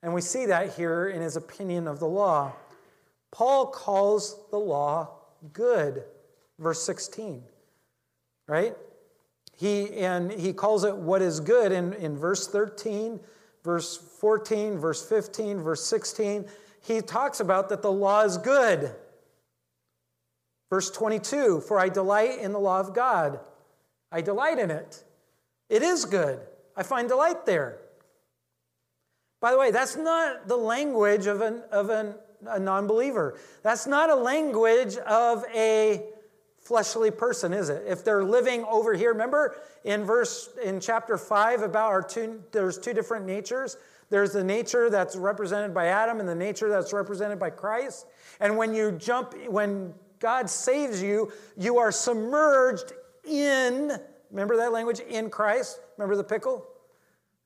And 0.03 0.13
we 0.13 0.21
see 0.21 0.45
that 0.47 0.75
here 0.75 1.07
in 1.07 1.21
his 1.21 1.35
opinion 1.35 1.87
of 1.87 1.99
the 1.99 2.07
law. 2.07 2.53
Paul 3.31 3.67
calls 3.67 4.37
the 4.51 4.57
law 4.57 5.09
good, 5.53 6.03
verse 6.59 6.83
16, 6.83 7.43
right? 8.47 8.75
He, 9.55 9.93
and 9.97 10.31
he 10.31 10.53
calls 10.53 10.83
it 10.83 10.95
what 10.95 11.21
is 11.21 11.39
good 11.39 11.71
in, 11.71 11.93
in 11.93 12.17
verse 12.17 12.47
13, 12.47 13.19
verse 13.63 13.97
14, 14.19 14.77
verse 14.77 15.07
15, 15.07 15.61
verse 15.61 15.85
16. 15.85 16.45
He 16.81 17.01
talks 17.01 17.39
about 17.39 17.69
that 17.69 17.81
the 17.81 17.91
law 17.91 18.21
is 18.21 18.37
good. 18.37 18.93
Verse 20.69 20.89
22 20.89 21.61
For 21.61 21.79
I 21.79 21.89
delight 21.89 22.39
in 22.39 22.53
the 22.53 22.59
law 22.59 22.79
of 22.79 22.95
God. 22.95 23.39
I 24.11 24.21
delight 24.21 24.57
in 24.57 24.71
it. 24.71 25.03
It 25.69 25.83
is 25.83 26.05
good. 26.05 26.39
I 26.81 26.83
find 26.83 27.07
delight 27.07 27.45
there. 27.45 27.77
By 29.39 29.51
the 29.51 29.59
way, 29.59 29.69
that's 29.69 29.95
not 29.95 30.47
the 30.47 30.57
language 30.57 31.27
of, 31.27 31.41
an, 31.41 31.61
of 31.71 31.91
an, 31.91 32.15
a 32.47 32.57
non 32.57 32.87
believer. 32.87 33.37
That's 33.61 33.85
not 33.85 34.09
a 34.09 34.15
language 34.15 34.97
of 34.97 35.45
a 35.53 36.07
fleshly 36.57 37.11
person, 37.11 37.53
is 37.53 37.69
it? 37.69 37.83
If 37.87 38.03
they're 38.03 38.23
living 38.23 38.63
over 38.63 38.95
here, 38.95 39.11
remember 39.11 39.57
in 39.83 40.05
verse 40.05 40.49
in 40.63 40.79
chapter 40.79 41.19
5 41.19 41.61
about 41.61 41.91
our 41.91 42.01
two 42.01 42.41
there's 42.51 42.79
two 42.79 42.93
different 42.93 43.27
natures. 43.27 43.77
There's 44.09 44.33
the 44.33 44.43
nature 44.43 44.89
that's 44.89 45.15
represented 45.15 45.75
by 45.75 45.85
Adam 45.85 46.19
and 46.19 46.27
the 46.27 46.33
nature 46.33 46.67
that's 46.67 46.93
represented 46.93 47.37
by 47.37 47.51
Christ. 47.51 48.07
And 48.39 48.57
when 48.57 48.73
you 48.73 48.93
jump 48.93 49.35
when 49.47 49.93
God 50.17 50.49
saves 50.49 50.99
you, 50.99 51.31
you 51.55 51.77
are 51.77 51.91
submerged 51.91 52.93
in 53.23 53.99
remember 54.31 54.57
that 54.57 54.71
language 54.71 54.99
in 55.01 55.29
Christ? 55.29 55.79
Remember 55.97 56.15
the 56.15 56.23
pickle? 56.23 56.70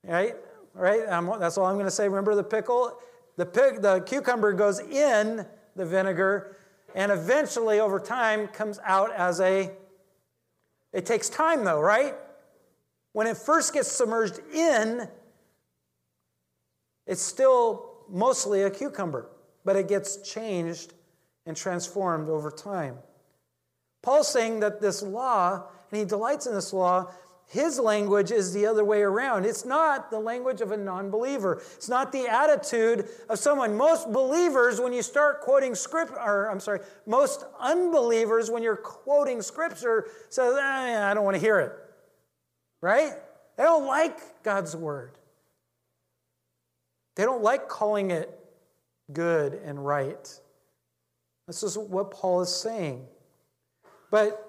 Right? 0.06 0.36
Right? 0.74 1.06
that's 1.40 1.58
all 1.58 1.66
I'm 1.66 1.76
going 1.76 1.86
to 1.86 1.92
say. 1.92 2.08
Remember 2.08 2.36
the 2.36 2.44
pickle? 2.44 3.00
The, 3.38 3.46
pig, 3.46 3.82
the 3.82 4.02
cucumber 4.02 4.54
goes 4.54 4.80
in 4.80 5.46
the 5.76 5.86
vinegar 5.86 6.56
and 6.96 7.12
eventually, 7.12 7.82
over 7.82 8.00
time, 8.00 8.48
comes 8.48 8.80
out 8.84 9.12
as 9.12 9.42
a 9.42 9.70
It 10.94 11.06
takes 11.06 11.28
time, 11.28 11.66
though, 11.66 11.82
right? 11.82 12.16
When 13.12 13.28
it 13.28 13.36
first 13.36 13.74
gets 13.74 13.92
submerged 13.92 14.40
in, 14.54 15.10
it's 17.06 17.22
still 17.22 18.06
mostly 18.10 18.64
a 18.64 18.70
cucumber, 18.70 19.30
but 19.66 19.76
it 19.76 19.90
gets 19.90 20.18
changed 20.18 20.94
and 21.46 21.56
transformed 21.56 22.30
over 22.30 22.50
time. 22.50 22.98
Paul's 24.02 24.32
saying 24.32 24.62
that 24.62 24.80
this 24.80 25.02
law, 25.02 25.68
and 25.92 26.00
he 26.00 26.06
delights 26.06 26.48
in 26.48 26.54
this 26.54 26.72
law, 26.72 27.12
his 27.48 27.80
language 27.80 28.32
is 28.32 28.54
the 28.54 28.66
other 28.66 28.84
way 28.84 29.02
around. 29.02 29.46
It's 29.46 29.66
not 29.66 30.10
the 30.10 30.20
language 30.20 30.62
of 30.62 30.72
a 30.72 30.78
non 30.78 31.12
believer. 31.12 31.62
It's 31.76 31.88
not 31.88 32.12
the 32.12 32.28
attitude 32.28 33.08
of 33.30 33.38
someone. 33.38 33.78
Most 33.78 34.12
believers, 34.12 34.82
when 34.82 34.94
you 34.94 35.04
start 35.04 35.42
quoting 35.42 35.76
scripture, 35.76 36.20
or 36.20 36.50
I'm 36.50 36.60
sorry, 36.60 36.80
most 37.06 37.46
unbelievers, 37.60 38.50
when 38.50 38.64
you're 38.64 38.76
quoting 38.76 39.42
scripture, 39.42 40.08
says, 40.30 40.56
eh, 40.56 41.12
I 41.12 41.14
don't 41.14 41.24
want 41.24 41.36
to 41.36 41.42
hear 41.42 41.60
it. 41.60 41.74
Right? 42.82 43.14
They 43.58 43.64
don't 43.64 43.86
like 43.86 44.44
God's 44.44 44.76
word. 44.76 45.12
They 47.16 47.24
don't 47.24 47.44
like 47.44 47.70
calling 47.70 48.12
it 48.12 48.38
good 49.14 49.54
and 49.54 49.86
right. 49.86 50.40
This 51.48 51.62
is 51.62 51.78
what 51.78 52.12
Paul 52.12 52.42
is 52.42 52.54
saying. 52.54 53.06
But 54.10 54.45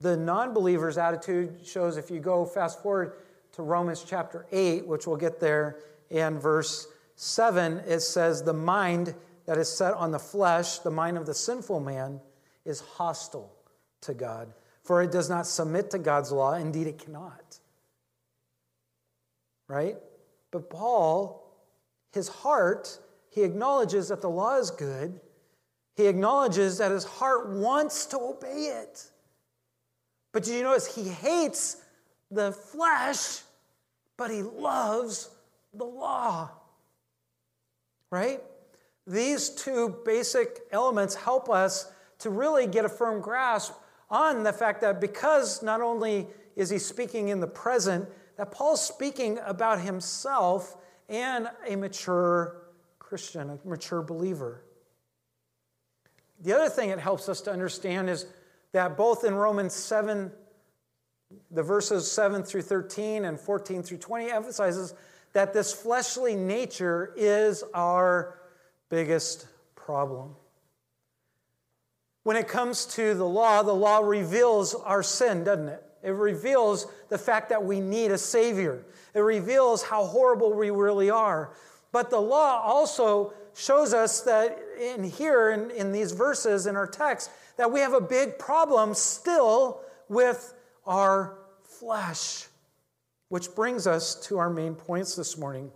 the 0.00 0.16
non 0.16 0.52
believer's 0.52 0.98
attitude 0.98 1.60
shows 1.64 1.96
if 1.96 2.10
you 2.10 2.20
go 2.20 2.44
fast 2.44 2.82
forward 2.82 3.14
to 3.52 3.62
Romans 3.62 4.04
chapter 4.06 4.46
8, 4.52 4.86
which 4.86 5.06
we'll 5.06 5.16
get 5.16 5.40
there, 5.40 5.78
and 6.10 6.40
verse 6.40 6.86
7, 7.16 7.78
it 7.86 8.00
says, 8.00 8.42
The 8.42 8.52
mind 8.52 9.14
that 9.46 9.56
is 9.58 9.68
set 9.68 9.94
on 9.94 10.10
the 10.10 10.18
flesh, 10.18 10.78
the 10.80 10.90
mind 10.90 11.16
of 11.16 11.26
the 11.26 11.34
sinful 11.34 11.80
man, 11.80 12.20
is 12.64 12.80
hostile 12.80 13.50
to 14.02 14.12
God, 14.12 14.52
for 14.84 15.02
it 15.02 15.10
does 15.10 15.30
not 15.30 15.46
submit 15.46 15.90
to 15.92 15.98
God's 15.98 16.30
law. 16.30 16.54
Indeed, 16.54 16.86
it 16.86 16.98
cannot. 16.98 17.58
Right? 19.68 19.96
But 20.50 20.68
Paul, 20.68 21.50
his 22.12 22.28
heart, 22.28 22.98
he 23.30 23.42
acknowledges 23.42 24.08
that 24.08 24.20
the 24.20 24.30
law 24.30 24.58
is 24.58 24.70
good. 24.70 25.20
He 25.96 26.06
acknowledges 26.06 26.78
that 26.78 26.90
his 26.90 27.04
heart 27.04 27.48
wants 27.48 28.06
to 28.06 28.18
obey 28.18 28.66
it. 28.82 29.10
But 30.36 30.42
did 30.42 30.56
you 30.56 30.64
notice 30.64 30.94
he 30.94 31.08
hates 31.08 31.78
the 32.30 32.52
flesh, 32.52 33.40
but 34.18 34.30
he 34.30 34.42
loves 34.42 35.30
the 35.72 35.86
law? 35.86 36.50
Right? 38.10 38.42
These 39.06 39.48
two 39.48 39.96
basic 40.04 40.60
elements 40.72 41.14
help 41.14 41.48
us 41.48 41.90
to 42.18 42.28
really 42.28 42.66
get 42.66 42.84
a 42.84 42.88
firm 42.90 43.22
grasp 43.22 43.72
on 44.10 44.42
the 44.42 44.52
fact 44.52 44.82
that 44.82 45.00
because 45.00 45.62
not 45.62 45.80
only 45.80 46.26
is 46.54 46.68
he 46.68 46.78
speaking 46.80 47.28
in 47.28 47.40
the 47.40 47.46
present, 47.46 48.06
that 48.36 48.50
Paul's 48.50 48.86
speaking 48.86 49.38
about 49.46 49.80
himself 49.80 50.76
and 51.08 51.48
a 51.66 51.76
mature 51.76 52.60
Christian, 52.98 53.48
a 53.48 53.58
mature 53.66 54.02
believer. 54.02 54.66
The 56.40 56.52
other 56.52 56.68
thing 56.68 56.90
it 56.90 56.98
helps 56.98 57.26
us 57.30 57.40
to 57.40 57.50
understand 57.50 58.10
is 58.10 58.26
that 58.76 58.94
both 58.94 59.24
in 59.24 59.34
Romans 59.34 59.72
7, 59.72 60.30
the 61.50 61.62
verses 61.62 62.12
7 62.12 62.42
through 62.42 62.60
13 62.60 63.24
and 63.24 63.40
14 63.40 63.82
through 63.82 63.96
20 63.96 64.30
emphasizes 64.30 64.92
that 65.32 65.54
this 65.54 65.72
fleshly 65.72 66.36
nature 66.36 67.14
is 67.16 67.64
our 67.72 68.38
biggest 68.90 69.46
problem. 69.76 70.36
When 72.24 72.36
it 72.36 72.48
comes 72.48 72.84
to 72.96 73.14
the 73.14 73.24
law, 73.24 73.62
the 73.62 73.72
law 73.72 74.00
reveals 74.00 74.74
our 74.74 75.02
sin, 75.02 75.42
doesn't 75.42 75.68
it? 75.68 75.82
It 76.02 76.10
reveals 76.10 76.86
the 77.08 77.16
fact 77.16 77.48
that 77.48 77.64
we 77.64 77.80
need 77.80 78.10
a 78.10 78.18
Savior. 78.18 78.84
It 79.14 79.20
reveals 79.20 79.82
how 79.82 80.04
horrible 80.04 80.52
we 80.52 80.68
really 80.68 81.08
are. 81.08 81.54
But 81.92 82.10
the 82.10 82.20
law 82.20 82.60
also 82.62 83.32
shows 83.54 83.94
us 83.94 84.20
that 84.22 84.58
in 84.78 85.02
here, 85.02 85.50
in, 85.50 85.70
in 85.70 85.92
these 85.92 86.12
verses 86.12 86.66
in 86.66 86.76
our 86.76 86.86
text, 86.86 87.30
that 87.56 87.72
we 87.72 87.80
have 87.80 87.94
a 87.94 88.00
big 88.00 88.38
problem 88.38 88.94
still 88.94 89.80
with 90.08 90.54
our 90.86 91.38
flesh. 91.64 92.46
Which 93.28 93.54
brings 93.54 93.86
us 93.86 94.14
to 94.26 94.38
our 94.38 94.50
main 94.50 94.74
points 94.74 95.16
this 95.16 95.36
morning. 95.36 95.72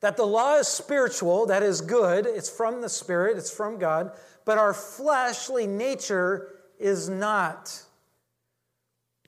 That 0.00 0.16
the 0.16 0.24
law 0.24 0.56
is 0.56 0.68
spiritual, 0.68 1.46
that 1.46 1.64
is 1.64 1.80
good, 1.80 2.24
it's 2.24 2.48
from 2.48 2.80
the 2.80 2.88
Spirit, 2.88 3.36
it's 3.36 3.50
from 3.50 3.78
God, 3.78 4.12
but 4.44 4.58
our 4.58 4.72
fleshly 4.72 5.66
nature 5.66 6.54
is 6.78 7.08
not. 7.08 7.82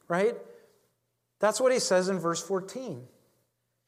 Right? 0.06 0.36
That's 1.40 1.60
what 1.60 1.72
he 1.72 1.80
says 1.80 2.08
in 2.08 2.20
verse 2.20 2.40
14. 2.40 3.04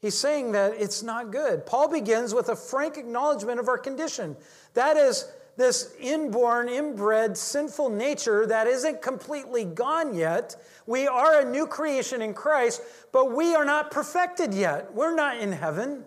He's 0.00 0.18
saying 0.18 0.52
that 0.52 0.74
it's 0.76 1.04
not 1.04 1.30
good. 1.30 1.64
Paul 1.64 1.88
begins 1.88 2.34
with 2.34 2.48
a 2.48 2.56
frank 2.56 2.96
acknowledgement 2.96 3.60
of 3.60 3.68
our 3.68 3.78
condition. 3.78 4.36
That 4.74 4.96
is, 4.96 5.30
this 5.56 5.94
inborn, 6.00 6.68
inbred, 6.68 7.36
sinful 7.36 7.90
nature 7.90 8.46
that 8.46 8.66
isn't 8.66 9.02
completely 9.02 9.64
gone 9.64 10.14
yet. 10.14 10.56
We 10.86 11.06
are 11.06 11.40
a 11.40 11.44
new 11.44 11.66
creation 11.66 12.22
in 12.22 12.34
Christ, 12.34 12.82
but 13.12 13.32
we 13.32 13.54
are 13.54 13.64
not 13.64 13.90
perfected 13.90 14.54
yet. 14.54 14.92
We're 14.94 15.14
not 15.14 15.38
in 15.38 15.52
heaven. 15.52 16.04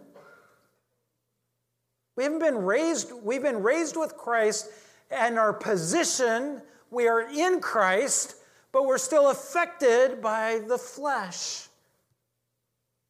We 2.15 2.23
haven't 2.23 2.39
been 2.39 2.58
raised, 2.58 3.12
we've 3.12 3.41
been 3.41 3.62
raised 3.62 3.97
with 3.97 4.15
Christ, 4.15 4.69
and 5.12 5.38
our 5.38 5.53
position, 5.53 6.62
we 6.89 7.08
are 7.08 7.29
in 7.29 7.60
Christ, 7.60 8.38
but 8.71 8.86
we're 8.86 8.97
still 8.97 9.29
affected 9.29 10.21
by 10.21 10.62
the 10.65 10.77
flesh. 10.77 11.67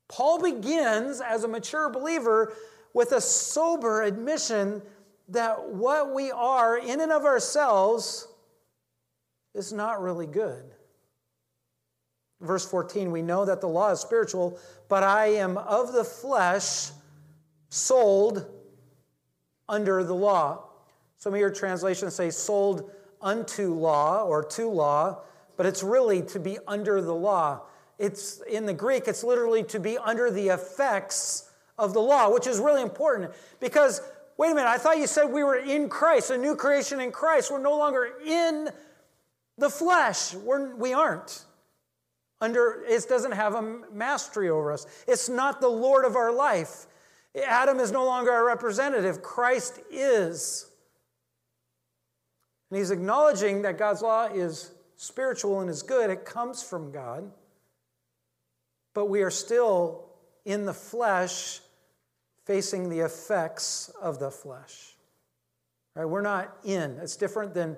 Paul 0.07 0.41
begins 0.41 1.21
as 1.21 1.43
a 1.43 1.47
mature 1.47 1.89
believer 1.89 2.53
with 2.93 3.11
a 3.11 3.21
sober 3.21 4.03
admission 4.03 4.81
that 5.29 5.69
what 5.69 6.13
we 6.13 6.31
are 6.31 6.77
in 6.77 7.01
and 7.01 7.11
of 7.11 7.25
ourselves 7.25 8.27
is 9.53 9.73
not 9.73 10.01
really 10.01 10.27
good. 10.27 10.63
Verse 12.41 12.65
14, 12.69 13.11
we 13.11 13.21
know 13.21 13.45
that 13.45 13.61
the 13.61 13.67
law 13.67 13.91
is 13.91 13.99
spiritual, 13.99 14.59
but 14.89 15.03
I 15.03 15.27
am 15.27 15.57
of 15.57 15.93
the 15.93 16.03
flesh, 16.03 16.91
sold 17.69 18.45
under 19.67 20.03
the 20.03 20.13
law. 20.13 20.65
Some 21.17 21.33
of 21.33 21.39
your 21.39 21.49
translations 21.49 22.13
say 22.13 22.29
sold 22.29 22.91
unto 23.21 23.73
law 23.73 24.23
or 24.23 24.43
to 24.43 24.69
law, 24.69 25.21
but 25.57 25.65
it's 25.65 25.81
really 25.81 26.21
to 26.23 26.39
be 26.39 26.57
under 26.67 27.01
the 27.01 27.15
law. 27.15 27.61
It's 27.97 28.41
in 28.41 28.65
the 28.65 28.73
Greek, 28.73 29.07
it's 29.07 29.23
literally 29.23 29.63
to 29.63 29.79
be 29.79 29.97
under 29.97 30.29
the 30.29 30.49
effects 30.49 31.49
of 31.77 31.93
the 31.93 32.01
law, 32.01 32.31
which 32.31 32.47
is 32.47 32.59
really 32.59 32.81
important 32.81 33.31
because 33.59 34.01
Wait 34.37 34.51
a 34.51 34.55
minute, 34.55 34.67
I 34.67 34.77
thought 34.77 34.97
you 34.97 35.07
said 35.07 35.25
we 35.25 35.43
were 35.43 35.55
in 35.55 35.87
Christ, 35.87 36.29
a 36.29 36.37
new 36.37 36.55
creation 36.55 36.99
in 36.99 37.11
Christ. 37.11 37.51
We're 37.51 37.61
no 37.61 37.77
longer 37.77 38.09
in 38.25 38.69
the 39.57 39.69
flesh. 39.69 40.33
We're, 40.33 40.75
we 40.75 40.93
aren't. 40.93 41.43
Under, 42.41 42.83
it 42.87 43.07
doesn't 43.07 43.31
have 43.31 43.55
a 43.55 43.61
mastery 43.93 44.49
over 44.49 44.73
us. 44.73 44.85
It's 45.07 45.29
not 45.29 45.61
the 45.61 45.69
Lord 45.69 46.03
of 46.03 46.17
our 46.17 46.33
life. 46.33 46.85
Adam 47.47 47.79
is 47.79 47.91
no 47.91 48.05
longer 48.05 48.31
our 48.31 48.45
representative. 48.45 49.21
Christ 49.21 49.79
is. 49.89 50.69
And 52.69 52.77
he's 52.77 52.91
acknowledging 52.91 53.61
that 53.61 53.77
God's 53.77 54.01
law 54.01 54.25
is 54.25 54.71
spiritual 54.97 55.61
and 55.61 55.69
is 55.69 55.81
good. 55.81 56.09
It 56.09 56.25
comes 56.25 56.61
from 56.61 56.91
God. 56.91 57.31
But 58.93 59.05
we 59.05 59.21
are 59.21 59.31
still 59.31 60.09
in 60.45 60.65
the 60.65 60.73
flesh 60.73 61.61
facing 62.45 62.89
the 62.89 62.99
effects 62.99 63.91
of 64.01 64.19
the 64.19 64.31
flesh. 64.31 64.95
Right? 65.95 66.05
We're 66.05 66.21
not 66.21 66.55
in. 66.63 66.97
It's 67.01 67.15
different 67.15 67.53
than 67.53 67.75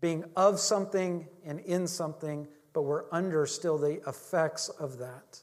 being 0.00 0.24
of 0.36 0.58
something 0.58 1.26
and 1.44 1.60
in 1.60 1.86
something, 1.86 2.46
but 2.72 2.82
we're 2.82 3.04
under 3.12 3.46
still 3.46 3.78
the 3.78 4.00
effects 4.08 4.68
of 4.68 4.98
that. 4.98 5.40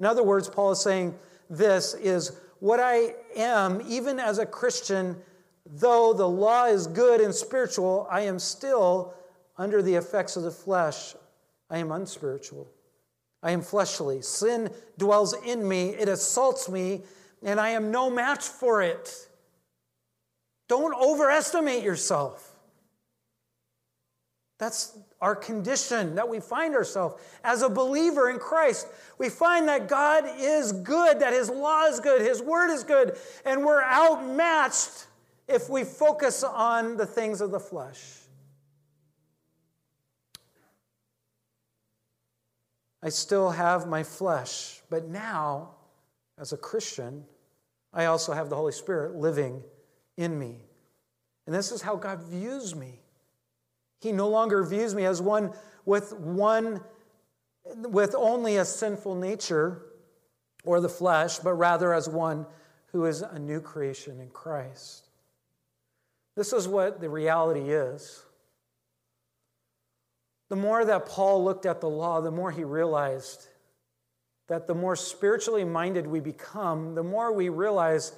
In 0.00 0.06
other 0.06 0.22
words, 0.22 0.48
Paul 0.48 0.72
is 0.72 0.80
saying 0.80 1.14
this 1.50 1.94
is 1.94 2.38
what 2.60 2.80
I 2.80 3.14
am, 3.36 3.82
even 3.86 4.18
as 4.18 4.38
a 4.38 4.46
Christian, 4.46 5.16
though 5.66 6.12
the 6.12 6.28
law 6.28 6.66
is 6.66 6.86
good 6.86 7.20
and 7.20 7.34
spiritual, 7.34 8.06
I 8.10 8.22
am 8.22 8.38
still 8.38 9.14
under 9.58 9.82
the 9.82 9.94
effects 9.94 10.36
of 10.36 10.42
the 10.42 10.50
flesh. 10.50 11.14
I 11.68 11.78
am 11.78 11.90
unspiritual. 11.90 12.68
I 13.42 13.50
am 13.50 13.62
fleshly. 13.62 14.22
Sin 14.22 14.70
dwells 14.98 15.34
in 15.44 15.66
me, 15.66 15.90
it 15.90 16.08
assaults 16.08 16.68
me, 16.68 17.02
and 17.42 17.60
I 17.60 17.70
am 17.70 17.90
no 17.90 18.10
match 18.10 18.44
for 18.44 18.82
it. 18.82 19.28
Don't 20.68 20.94
overestimate 20.94 21.82
yourself. 21.82 22.56
That's 24.58 24.98
our 25.20 25.36
condition 25.36 26.14
that 26.14 26.28
we 26.28 26.40
find 26.40 26.74
ourselves 26.74 27.22
as 27.44 27.62
a 27.62 27.68
believer 27.68 28.30
in 28.30 28.38
Christ. 28.38 28.88
We 29.18 29.28
find 29.28 29.68
that 29.68 29.86
God 29.86 30.24
is 30.38 30.72
good, 30.72 31.20
that 31.20 31.32
His 31.32 31.50
law 31.50 31.84
is 31.84 32.00
good, 32.00 32.22
His 32.22 32.42
word 32.42 32.70
is 32.70 32.82
good, 32.82 33.18
and 33.44 33.64
we're 33.64 33.82
outmatched 33.82 35.06
if 35.46 35.68
we 35.68 35.84
focus 35.84 36.42
on 36.42 36.96
the 36.96 37.06
things 37.06 37.40
of 37.40 37.50
the 37.50 37.60
flesh. 37.60 38.00
I 43.02 43.10
still 43.10 43.50
have 43.50 43.86
my 43.86 44.02
flesh, 44.02 44.80
but 44.90 45.06
now, 45.06 45.75
as 46.38 46.52
a 46.52 46.56
Christian, 46.56 47.24
I 47.92 48.06
also 48.06 48.32
have 48.32 48.50
the 48.50 48.56
Holy 48.56 48.72
Spirit 48.72 49.16
living 49.16 49.62
in 50.16 50.38
me. 50.38 50.66
And 51.46 51.54
this 51.54 51.72
is 51.72 51.82
how 51.82 51.96
God 51.96 52.22
views 52.22 52.74
me. 52.74 53.00
He 54.00 54.12
no 54.12 54.28
longer 54.28 54.62
views 54.62 54.94
me 54.94 55.04
as 55.04 55.22
one 55.22 55.52
with 55.84 56.12
one 56.12 56.80
with 57.64 58.14
only 58.16 58.58
a 58.58 58.64
sinful 58.64 59.16
nature 59.16 59.82
or 60.64 60.80
the 60.80 60.88
flesh, 60.88 61.38
but 61.38 61.54
rather 61.54 61.92
as 61.92 62.08
one 62.08 62.46
who 62.92 63.06
is 63.06 63.22
a 63.22 63.38
new 63.38 63.60
creation 63.60 64.20
in 64.20 64.28
Christ. 64.30 65.08
This 66.36 66.52
is 66.52 66.68
what 66.68 67.00
the 67.00 67.08
reality 67.08 67.70
is. 67.70 68.24
The 70.48 70.56
more 70.56 70.84
that 70.84 71.06
Paul 71.06 71.42
looked 71.44 71.66
at 71.66 71.80
the 71.80 71.88
law, 71.88 72.20
the 72.20 72.30
more 72.30 72.50
he 72.50 72.62
realized 72.62 73.48
that 74.48 74.66
the 74.66 74.74
more 74.74 74.96
spiritually 74.96 75.64
minded 75.64 76.06
we 76.06 76.20
become, 76.20 76.94
the 76.94 77.02
more 77.02 77.32
we 77.32 77.48
realize 77.48 78.12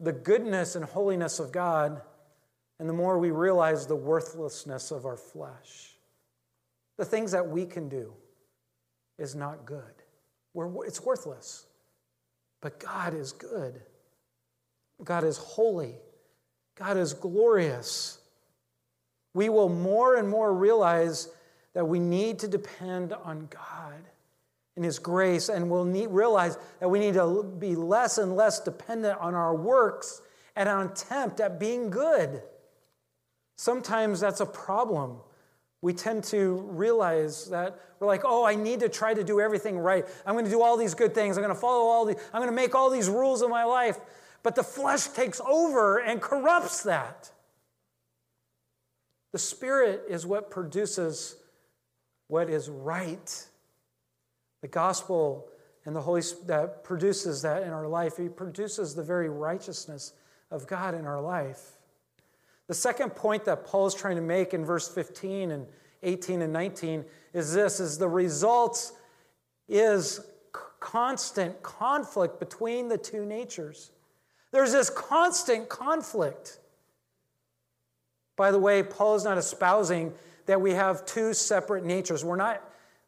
the 0.00 0.12
goodness 0.12 0.76
and 0.76 0.84
holiness 0.84 1.38
of 1.38 1.52
God, 1.52 2.00
and 2.78 2.88
the 2.88 2.94
more 2.94 3.18
we 3.18 3.30
realize 3.30 3.86
the 3.86 3.94
worthlessness 3.94 4.90
of 4.90 5.06
our 5.06 5.16
flesh. 5.16 5.92
The 6.96 7.04
things 7.04 7.32
that 7.32 7.48
we 7.48 7.66
can 7.66 7.88
do 7.88 8.12
is 9.18 9.34
not 9.34 9.64
good. 9.64 9.82
We're, 10.54 10.86
it's 10.86 11.00
worthless. 11.00 11.66
But 12.60 12.80
God 12.80 13.14
is 13.14 13.32
good. 13.32 13.80
God 15.02 15.24
is 15.24 15.36
holy. 15.36 15.96
God 16.76 16.96
is 16.96 17.12
glorious. 17.12 18.18
We 19.34 19.48
will 19.48 19.68
more 19.68 20.16
and 20.16 20.28
more 20.28 20.52
realize 20.52 21.28
that 21.74 21.86
we 21.86 21.98
need 21.98 22.38
to 22.40 22.48
depend 22.48 23.12
on 23.12 23.48
God 23.50 24.02
and 24.76 24.84
His 24.84 24.98
grace, 24.98 25.48
and 25.48 25.70
we'll 25.70 25.84
need, 25.84 26.08
realize 26.08 26.58
that 26.80 26.88
we 26.88 26.98
need 26.98 27.14
to 27.14 27.42
be 27.58 27.74
less 27.74 28.18
and 28.18 28.34
less 28.34 28.60
dependent 28.60 29.18
on 29.20 29.34
our 29.34 29.54
works 29.54 30.20
and 30.56 30.68
on 30.68 30.86
attempt 30.86 31.40
at 31.40 31.60
being 31.60 31.90
good. 31.90 32.42
Sometimes 33.56 34.20
that's 34.20 34.40
a 34.40 34.46
problem 34.46 35.18
we 35.84 35.92
tend 35.92 36.24
to 36.24 36.66
realize 36.70 37.50
that 37.50 37.78
we're 38.00 38.06
like, 38.06 38.22
oh, 38.24 38.42
I 38.42 38.54
need 38.54 38.80
to 38.80 38.88
try 38.88 39.12
to 39.12 39.22
do 39.22 39.38
everything 39.38 39.78
right. 39.78 40.06
I'm 40.24 40.34
going 40.34 40.46
to 40.46 40.50
do 40.50 40.62
all 40.62 40.78
these 40.78 40.94
good 40.94 41.14
things. 41.14 41.36
I'm 41.36 41.44
going 41.44 41.54
to 41.54 41.60
follow 41.60 41.90
all 41.90 42.06
the, 42.06 42.16
I'm 42.32 42.40
going 42.40 42.48
to 42.48 42.56
make 42.56 42.74
all 42.74 42.88
these 42.88 43.10
rules 43.10 43.42
in 43.42 43.50
my 43.50 43.64
life. 43.64 43.98
But 44.42 44.54
the 44.54 44.62
flesh 44.62 45.08
takes 45.08 45.42
over 45.46 45.98
and 45.98 46.22
corrupts 46.22 46.84
that. 46.84 47.30
The 49.32 49.38
Spirit 49.38 50.04
is 50.08 50.24
what 50.24 50.50
produces 50.50 51.36
what 52.28 52.48
is 52.48 52.70
right. 52.70 53.46
The 54.64 54.68
gospel 54.68 55.46
and 55.84 55.94
the 55.94 56.00
Holy 56.00 56.22
Spirit 56.22 56.46
that 56.46 56.84
produces 56.84 57.42
that 57.42 57.64
in 57.64 57.68
our 57.68 57.86
life. 57.86 58.16
He 58.16 58.30
produces 58.30 58.94
the 58.94 59.02
very 59.02 59.28
righteousness 59.28 60.14
of 60.50 60.66
God 60.66 60.94
in 60.94 61.04
our 61.04 61.20
life. 61.20 61.72
The 62.66 62.72
second 62.72 63.10
point 63.10 63.44
that 63.44 63.66
Paul 63.66 63.86
is 63.86 63.94
trying 63.94 64.16
to 64.16 64.22
make 64.22 64.54
in 64.54 64.64
verse 64.64 64.88
15 64.88 65.50
and 65.50 65.66
18 66.02 66.40
and 66.40 66.50
19 66.50 67.04
is 67.34 67.52
this 67.52 67.78
is 67.78 67.98
the 67.98 68.08
results 68.08 68.94
is 69.68 70.24
constant 70.80 71.62
conflict 71.62 72.40
between 72.40 72.88
the 72.88 72.96
two 72.96 73.26
natures. 73.26 73.90
There's 74.50 74.72
this 74.72 74.88
constant 74.88 75.68
conflict. 75.68 76.58
By 78.34 78.50
the 78.50 78.58
way, 78.58 78.82
Paul 78.82 79.16
is 79.16 79.24
not 79.24 79.36
espousing 79.36 80.14
that 80.46 80.58
we 80.58 80.70
have 80.70 81.04
two 81.04 81.34
separate 81.34 81.84
natures. 81.84 82.24
We're 82.24 82.36
not 82.36 82.62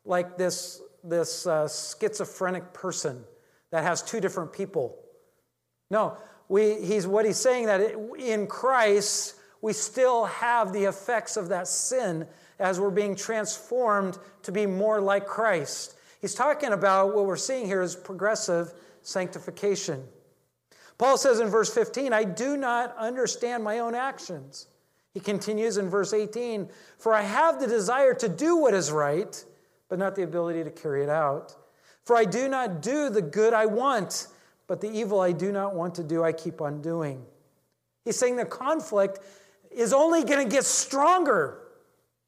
like 0.07 0.37
this, 0.39 0.81
this 1.09 1.47
uh, 1.47 1.69
schizophrenic 1.69 2.73
person 2.73 3.25
that 3.71 3.83
has 3.83 4.03
two 4.03 4.21
different 4.21 4.53
people. 4.53 4.99
No, 5.91 6.17
we, 6.49 6.75
he's, 6.75 7.07
what 7.07 7.25
he's 7.25 7.37
saying 7.37 7.67
that 7.67 7.81
in 8.19 8.47
Christ, 8.47 9.37
we 9.61 9.73
still 9.73 10.25
have 10.27 10.73
the 10.73 10.85
effects 10.85 11.37
of 11.37 11.49
that 11.49 11.69
sin 11.69 12.27
as 12.59 12.81
we're 12.81 12.91
being 12.91 13.15
transformed 13.15 14.19
to 14.43 14.53
be 14.53 14.67
more 14.67 15.01
like 15.01 15.27
Christ. 15.27 15.97
He's 16.21 16.35
talking 16.35 16.73
about 16.73 17.15
what 17.15 17.27
we're 17.27 17.37
seeing 17.37 17.67
here 17.67 17.83
is 17.83 17.95
progressive 17.95 18.73
sanctification. 19.03 20.03
Paul 20.99 21.19
says 21.19 21.41
in 21.41 21.49
verse 21.49 21.73
15, 21.73 22.13
I 22.13 22.25
do 22.25 22.57
not 22.57 22.97
understand 22.97 23.63
my 23.63 23.81
own 23.81 23.95
actions. 23.95 24.67
He 25.13 25.21
continues 25.21 25.77
in 25.77 25.89
verse 25.89 26.13
18, 26.13 26.69
For 26.99 27.13
I 27.13 27.23
have 27.23 27.61
the 27.61 27.67
desire 27.67 28.15
to 28.15 28.29
do 28.29 28.57
what 28.57 28.75
is 28.75 28.91
right, 28.91 29.45
but 29.89 29.99
not 29.99 30.15
the 30.15 30.23
ability 30.23 30.65
to 30.65 30.71
carry 30.71 31.03
it 31.03 31.09
out. 31.09 31.55
For 32.05 32.17
I 32.17 32.25
do 32.25 32.49
not 32.49 32.83
do 32.83 33.11
the 33.11 33.23
good 33.23 33.53
I 33.53 33.67
want, 33.67 34.29
but 34.67 34.81
the 34.81 34.91
evil 34.91 35.21
I 35.21 35.33
do 35.33 35.53
not 35.53 35.75
want 35.75 35.95
to 35.97 36.05
do, 36.05 36.23
I 36.23 36.33
keep 36.33 36.61
on 36.61 36.81
doing. 36.81 37.25
He's 38.05 38.17
saying 38.17 38.37
the 38.37 38.45
conflict 38.45 39.19
is 39.71 39.93
only 39.93 40.25
going 40.25 40.49
to 40.49 40.51
get 40.51 40.65
stronger 40.65 41.63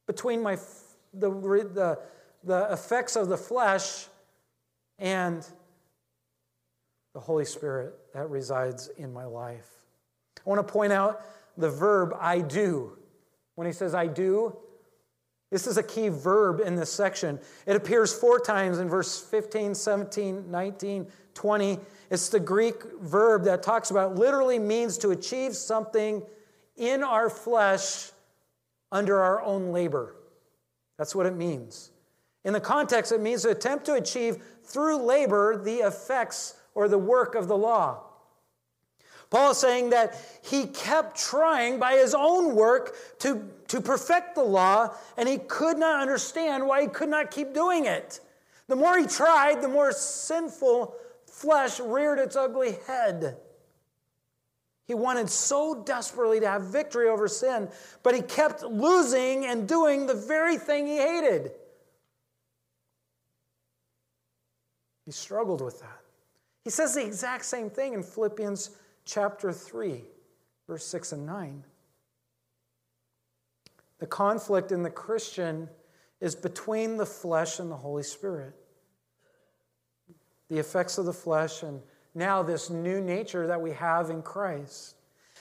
between 0.06 0.42
my, 0.42 0.56
the, 1.14 1.30
the, 1.30 1.98
the 2.44 2.72
effects 2.72 3.16
of 3.16 3.28
the 3.28 3.36
flesh 3.36 4.06
and 4.98 5.46
the 7.14 7.20
Holy 7.20 7.44
Spirit 7.44 7.94
that 8.14 8.28
resides 8.28 8.88
in 8.96 9.12
my 9.12 9.24
life. 9.24 9.68
I 10.44 10.48
want 10.48 10.66
to 10.66 10.72
point 10.72 10.92
out 10.92 11.22
the 11.56 11.70
verb 11.70 12.14
I 12.18 12.40
do. 12.40 12.96
When 13.54 13.66
he 13.66 13.72
says 13.72 13.94
I 13.94 14.06
do, 14.06 14.56
this 15.50 15.66
is 15.66 15.78
a 15.78 15.82
key 15.82 16.08
verb 16.08 16.60
in 16.60 16.74
this 16.74 16.92
section. 16.92 17.38
It 17.66 17.74
appears 17.74 18.12
four 18.12 18.38
times 18.38 18.78
in 18.78 18.88
verse 18.88 19.18
15, 19.18 19.74
17, 19.74 20.50
19, 20.50 21.06
20. 21.34 21.78
It's 22.10 22.28
the 22.28 22.40
Greek 22.40 22.82
verb 23.00 23.44
that 23.44 23.62
talks 23.62 23.90
about 23.90 24.16
literally 24.16 24.58
means 24.58 24.98
to 24.98 25.10
achieve 25.10 25.54
something 25.54 26.22
in 26.76 27.02
our 27.02 27.30
flesh 27.30 28.10
under 28.92 29.20
our 29.20 29.42
own 29.42 29.72
labor. 29.72 30.16
That's 30.98 31.14
what 31.14 31.26
it 31.26 31.34
means. 31.34 31.90
In 32.44 32.52
the 32.52 32.60
context, 32.60 33.12
it 33.12 33.20
means 33.20 33.42
to 33.42 33.50
attempt 33.50 33.86
to 33.86 33.94
achieve 33.94 34.42
through 34.64 35.02
labor 35.02 35.56
the 35.56 35.76
effects 35.76 36.56
or 36.74 36.88
the 36.88 36.98
work 36.98 37.34
of 37.34 37.48
the 37.48 37.56
law. 37.56 38.07
Paul 39.30 39.50
is 39.50 39.58
saying 39.58 39.90
that 39.90 40.16
he 40.42 40.66
kept 40.66 41.18
trying 41.18 41.78
by 41.78 41.94
his 41.94 42.14
own 42.14 42.54
work 42.54 42.96
to, 43.20 43.48
to 43.68 43.80
perfect 43.80 44.34
the 44.34 44.42
law, 44.42 44.94
and 45.16 45.28
he 45.28 45.38
could 45.38 45.76
not 45.76 46.00
understand 46.00 46.66
why 46.66 46.82
he 46.82 46.88
could 46.88 47.10
not 47.10 47.30
keep 47.30 47.52
doing 47.52 47.84
it. 47.84 48.20
The 48.68 48.76
more 48.76 48.96
he 48.98 49.06
tried, 49.06 49.60
the 49.60 49.68
more 49.68 49.92
sinful 49.92 50.94
flesh 51.26 51.78
reared 51.78 52.18
its 52.18 52.36
ugly 52.36 52.78
head. 52.86 53.36
He 54.86 54.94
wanted 54.94 55.28
so 55.28 55.82
desperately 55.82 56.40
to 56.40 56.48
have 56.48 56.62
victory 56.62 57.10
over 57.10 57.28
sin, 57.28 57.68
but 58.02 58.14
he 58.14 58.22
kept 58.22 58.62
losing 58.62 59.44
and 59.44 59.68
doing 59.68 60.06
the 60.06 60.14
very 60.14 60.56
thing 60.56 60.86
he 60.86 60.96
hated. 60.96 61.52
He 65.04 65.12
struggled 65.12 65.60
with 65.60 65.80
that. 65.80 66.00
He 66.64 66.70
says 66.70 66.94
the 66.94 67.04
exact 67.04 67.44
same 67.44 67.68
thing 67.68 67.92
in 67.92 68.02
Philippians 68.02 68.70
chapter 69.08 69.52
3, 69.52 70.02
verse 70.68 70.86
6 70.86 71.12
and 71.12 71.26
9. 71.26 71.64
The 74.00 74.06
conflict 74.06 74.70
in 74.70 74.82
the 74.82 74.90
Christian 74.90 75.68
is 76.20 76.34
between 76.34 76.98
the 76.98 77.06
flesh 77.06 77.58
and 77.58 77.70
the 77.70 77.76
Holy 77.76 78.02
Spirit. 78.02 78.54
The 80.50 80.58
effects 80.58 80.98
of 80.98 81.06
the 81.06 81.12
flesh 81.12 81.62
and 81.62 81.80
now 82.14 82.42
this 82.42 82.68
new 82.68 83.00
nature 83.00 83.46
that 83.46 83.60
we 83.60 83.72
have 83.72 84.10
in 84.10 84.22
Christ. 84.22 84.96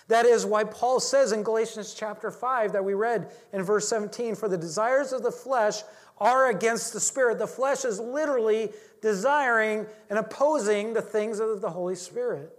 That 0.08 0.26
is 0.26 0.46
why 0.46 0.64
Paul 0.64 1.00
says 1.00 1.34
in 1.34 1.44
Galatians 1.44 1.94
chapter 1.94 2.32
5 2.32 2.72
that 2.72 2.86
we 2.86 2.94
read 2.94 3.32
in 3.52 3.64
verse 3.64 3.88
17 3.90 4.36
For 4.36 4.48
the 4.48 4.58
desires 4.58 5.12
of 5.12 5.24
the 5.24 5.32
flesh 5.32 5.82
are 6.18 6.50
against 6.50 6.94
the 6.94 7.00
Spirit. 7.00 7.40
The 7.40 7.48
flesh 7.48 7.84
is 7.84 8.00
literally 8.00 8.72
desiring 9.02 9.86
and 10.10 10.20
opposing 10.20 10.94
the 10.94 11.02
things 11.02 11.40
of 11.40 11.60
the 11.62 11.70
Holy 11.70 11.96
Spirit. 11.96 12.58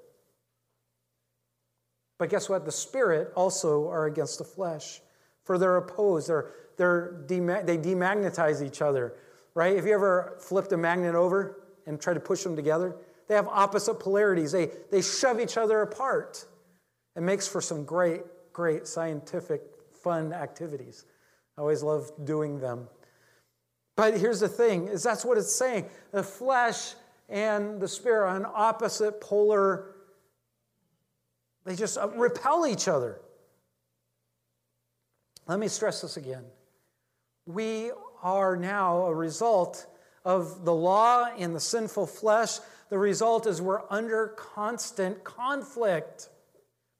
But 2.18 2.30
guess 2.30 2.48
what? 2.48 2.64
The 2.64 2.72
Spirit 2.72 3.32
also 3.34 3.88
are 3.88 4.06
against 4.06 4.38
the 4.38 4.44
flesh, 4.44 5.00
for 5.44 5.56
they're 5.56 5.76
opposed. 5.76 6.28
They're, 6.28 6.50
they're 6.76 7.22
they 7.26 7.78
demagnetize 7.78 8.60
each 8.60 8.82
other, 8.82 9.14
right? 9.54 9.76
Have 9.76 9.86
you 9.86 9.94
ever 9.94 10.36
flipped 10.40 10.72
a 10.72 10.76
magnet 10.76 11.14
over 11.14 11.60
and 11.86 12.00
tried 12.00 12.14
to 12.14 12.20
push 12.20 12.42
them 12.42 12.56
together? 12.56 12.96
They 13.28 13.34
have 13.34 13.48
opposite 13.48 14.00
polarities, 14.00 14.52
they, 14.52 14.70
they 14.90 15.02
shove 15.02 15.38
each 15.38 15.56
other 15.56 15.82
apart. 15.82 16.44
It 17.14 17.20
makes 17.22 17.46
for 17.46 17.60
some 17.60 17.84
great, 17.84 18.22
great 18.52 18.86
scientific, 18.86 19.62
fun 20.02 20.32
activities. 20.32 21.04
I 21.56 21.60
always 21.60 21.82
love 21.82 22.10
doing 22.24 22.60
them. 22.60 22.88
But 23.96 24.16
here's 24.16 24.40
the 24.40 24.48
thing 24.48 24.88
is 24.88 25.02
that's 25.02 25.24
what 25.24 25.36
it's 25.38 25.54
saying. 25.54 25.86
The 26.12 26.22
flesh 26.22 26.94
and 27.28 27.80
the 27.80 27.88
spirit 27.88 28.22
are 28.22 28.26
on 28.28 28.46
opposite 28.54 29.20
polar, 29.20 29.96
they 31.68 31.76
just 31.76 31.98
uh, 31.98 32.08
repel 32.10 32.66
each 32.66 32.88
other. 32.88 33.20
Let 35.46 35.58
me 35.58 35.68
stress 35.68 36.02
this 36.02 36.16
again. 36.16 36.44
We 37.46 37.90
are 38.22 38.56
now 38.56 39.02
a 39.02 39.14
result 39.14 39.86
of 40.24 40.64
the 40.64 40.74
law 40.74 41.28
and 41.38 41.54
the 41.54 41.60
sinful 41.60 42.06
flesh, 42.06 42.58
the 42.90 42.98
result 42.98 43.46
is 43.46 43.60
we're 43.60 43.82
under 43.90 44.28
constant 44.28 45.24
conflict. 45.24 46.28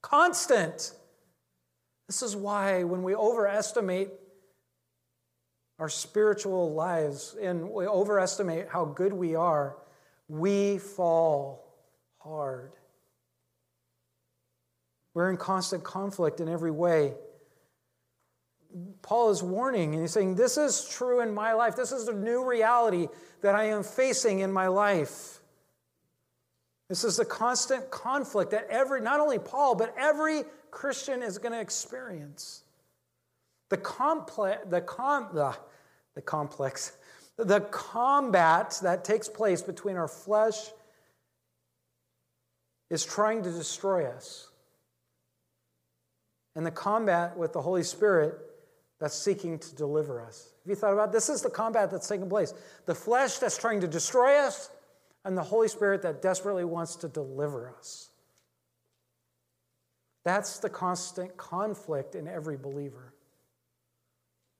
Constant. 0.01 0.93
This 2.07 2.21
is 2.21 2.35
why 2.35 2.83
when 2.83 3.03
we 3.03 3.15
overestimate 3.15 4.09
our 5.77 5.89
spiritual 5.89 6.73
lives 6.73 7.35
and 7.41 7.69
we 7.69 7.87
overestimate 7.87 8.67
how 8.69 8.85
good 8.85 9.13
we 9.13 9.35
are, 9.35 9.77
we 10.27 10.77
fall 10.77 11.75
hard. 12.17 12.71
We're 15.13 15.29
in 15.29 15.37
constant 15.37 15.83
conflict 15.83 16.39
in 16.39 16.47
every 16.47 16.71
way. 16.71 17.13
Paul 19.01 19.31
is 19.31 19.41
warning 19.41 19.93
and 19.93 20.01
he's 20.01 20.11
saying, 20.11 20.35
This 20.35 20.57
is 20.57 20.87
true 20.87 21.21
in 21.21 21.33
my 21.33 21.53
life. 21.53 21.75
This 21.75 21.91
is 21.91 22.05
the 22.05 22.13
new 22.13 22.47
reality 22.47 23.07
that 23.41 23.55
I 23.55 23.65
am 23.65 23.83
facing 23.83 24.39
in 24.39 24.51
my 24.51 24.67
life. 24.67 25.39
This 26.89 27.03
is 27.03 27.17
the 27.17 27.25
constant 27.25 27.89
conflict 27.91 28.51
that 28.51 28.67
every, 28.69 29.01
not 29.01 29.19
only 29.19 29.39
Paul, 29.39 29.75
but 29.75 29.93
every 29.97 30.43
Christian 30.71 31.21
is 31.21 31.37
going 31.37 31.51
to 31.51 31.59
experience. 31.59 32.63
The, 33.69 33.77
complex, 33.77 34.65
the, 34.69 34.81
com, 34.81 35.29
the, 35.33 35.55
the 36.15 36.21
complex, 36.21 36.97
the 37.37 37.61
combat 37.61 38.79
that 38.81 39.05
takes 39.05 39.29
place 39.29 39.61
between 39.61 39.97
our 39.97 40.07
flesh 40.07 40.71
is 42.89 43.05
trying 43.05 43.43
to 43.43 43.51
destroy 43.51 44.05
us. 44.05 44.48
And 46.59 46.65
the 46.65 46.71
combat 46.71 47.37
with 47.37 47.53
the 47.53 47.61
Holy 47.61 47.83
Spirit 47.83 48.37
that's 48.99 49.15
seeking 49.15 49.59
to 49.59 49.75
deliver 49.77 50.21
us. 50.21 50.49
Have 50.65 50.69
you 50.69 50.75
thought 50.75 50.91
about 50.91 51.13
this? 51.13 51.29
Is 51.29 51.41
the 51.41 51.49
combat 51.49 51.89
that's 51.89 52.09
taking 52.09 52.27
place? 52.27 52.53
The 52.85 52.93
flesh 52.93 53.37
that's 53.37 53.57
trying 53.57 53.79
to 53.79 53.87
destroy 53.87 54.35
us, 54.39 54.69
and 55.23 55.37
the 55.37 55.41
Holy 55.41 55.69
Spirit 55.69 56.01
that 56.01 56.21
desperately 56.21 56.65
wants 56.65 56.97
to 56.97 57.07
deliver 57.07 57.73
us. 57.77 58.09
That's 60.25 60.59
the 60.59 60.69
constant 60.69 61.37
conflict 61.37 62.13
in 62.13 62.27
every 62.27 62.57
believer. 62.57 63.13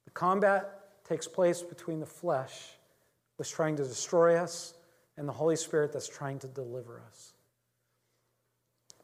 The 0.05 0.11
combat 0.11 1.03
takes 1.03 1.27
place 1.27 1.61
between 1.61 1.99
the 1.99 2.05
flesh 2.05 2.77
that's 3.37 3.51
trying 3.51 3.75
to 3.75 3.83
destroy 3.83 4.37
us 4.37 4.73
and 5.17 5.27
the 5.27 5.33
Holy 5.33 5.57
Spirit 5.57 5.91
that's 5.91 6.07
trying 6.07 6.39
to 6.39 6.47
deliver 6.47 7.01
us. 7.09 7.33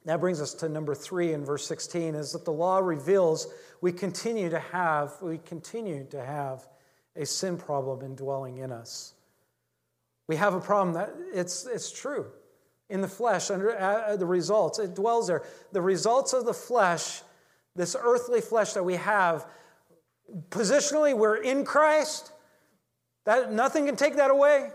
That 0.05 0.19
brings 0.19 0.39
us 0.39 0.53
to 0.55 0.69
number 0.69 0.93
three 0.93 1.33
in 1.33 1.43
verse 1.43 1.65
16 1.67 2.13
is 2.15 2.31
that 2.33 2.45
the 2.45 2.51
law 2.51 2.77
reveals 2.77 3.47
we 3.81 3.91
continue 3.91 4.49
to 4.49 4.59
have, 4.59 5.13
we 5.21 5.39
continue 5.39 6.05
to 6.11 6.23
have 6.23 6.67
a 7.15 7.25
sin 7.25 7.57
problem 7.57 8.03
indwelling 8.03 8.57
in 8.57 8.71
us. 8.71 9.13
We 10.27 10.35
have 10.35 10.53
a 10.53 10.59
problem 10.59 10.93
that 10.93 11.13
it's, 11.33 11.65
it's 11.65 11.91
true 11.91 12.27
in 12.89 13.01
the 13.01 13.07
flesh, 13.07 13.49
under 13.49 13.77
uh, 13.79 14.15
the 14.15 14.25
results, 14.25 14.79
it 14.79 14.93
dwells 14.93 15.27
there. 15.27 15.43
The 15.71 15.81
results 15.81 16.33
of 16.33 16.45
the 16.45 16.53
flesh, 16.53 17.21
this 17.75 17.95
earthly 17.99 18.41
flesh 18.41 18.73
that 18.73 18.83
we 18.83 18.95
have, 18.95 19.47
positionally, 20.49 21.17
we're 21.17 21.37
in 21.37 21.65
Christ. 21.65 22.31
That, 23.25 23.51
nothing 23.51 23.87
can 23.87 23.95
take 23.95 24.17
that 24.17 24.29
away. 24.29 24.69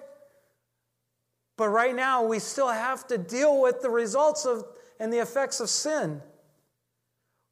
But 1.57 1.69
right 1.69 1.95
now, 1.95 2.25
we 2.25 2.41
still 2.41 2.69
have 2.69 3.07
to 3.09 3.19
deal 3.19 3.61
with 3.61 3.81
the 3.81 3.91
results 3.91 4.45
of 4.45 4.65
and 5.01 5.13
the 5.13 5.19
effects 5.19 5.59
of 5.59 5.69
sin. 5.69 6.23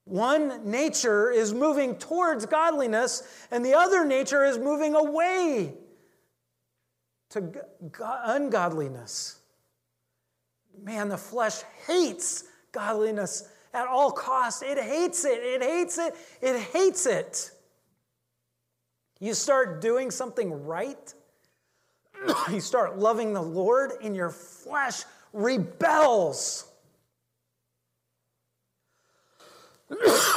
One 0.05 0.71
nature 0.71 1.31
is 1.31 1.53
moving 1.53 1.97
towards 1.97 2.47
godliness, 2.47 3.23
and 3.51 3.65
the 3.65 3.75
other 3.75 4.05
nature 4.05 4.45
is 4.45 4.59
moving 4.59 4.95
away 4.95 5.75
to 7.31 7.53
ungodliness. 8.25 9.41
Man, 10.83 11.09
the 11.09 11.19
flesh 11.19 11.63
hates 11.87 12.45
godliness 12.71 13.49
at 13.75 13.87
all 13.89 14.13
costs. 14.13 14.63
It 14.63 14.79
hates 14.79 15.25
it. 15.25 15.39
It 15.43 15.63
hates 15.63 15.99
it. 15.99 16.15
It 16.41 16.61
hates 16.61 17.07
it. 17.07 17.51
You 19.21 19.35
start 19.35 19.81
doing 19.81 20.11
something 20.11 20.65
right, 20.65 21.13
you 22.53 22.61
start 22.61 22.99
loving 22.99 23.33
the 23.33 23.43
Lord, 23.43 23.93
and 24.01 24.15
your 24.15 24.31
flesh 24.31 25.03
rebels. 25.33 26.68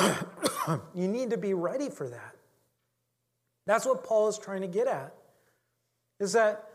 you 0.95 1.07
need 1.07 1.29
to 1.29 1.37
be 1.37 1.53
ready 1.53 1.89
for 1.89 2.07
that. 2.07 2.35
That's 3.65 3.85
what 3.85 4.03
Paul 4.03 4.27
is 4.27 4.37
trying 4.37 4.61
to 4.61 4.67
get 4.67 4.87
at. 4.87 5.13
Is 6.19 6.33
that 6.33 6.67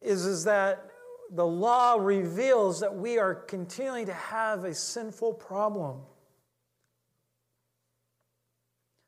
is, 0.00 0.26
is 0.26 0.44
that 0.44 0.90
the 1.30 1.46
law 1.46 1.96
reveals 1.98 2.80
that 2.80 2.94
we 2.94 3.18
are 3.18 3.34
continuing 3.34 4.06
to 4.06 4.12
have 4.12 4.64
a 4.64 4.74
sinful 4.74 5.34
problem. 5.34 6.00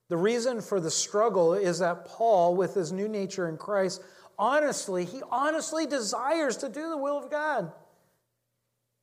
The 0.09 0.17
reason 0.17 0.61
for 0.61 0.81
the 0.81 0.91
struggle 0.91 1.55
is 1.55 1.81
that 1.81 2.07
Paul, 2.07 2.57
with 2.57 2.75
his 2.75 2.93
new 2.93 3.09
nature 3.09 3.49
in 3.49 3.57
Christ, 3.57 4.03
honestly, 4.39 5.05
he 5.05 5.21
honestly 5.31 5.87
desires 5.87 6.57
to 6.59 6.69
do 6.69 6.89
the 6.89 6.97
will 6.97 7.19
of 7.19 7.31
God. 7.31 7.73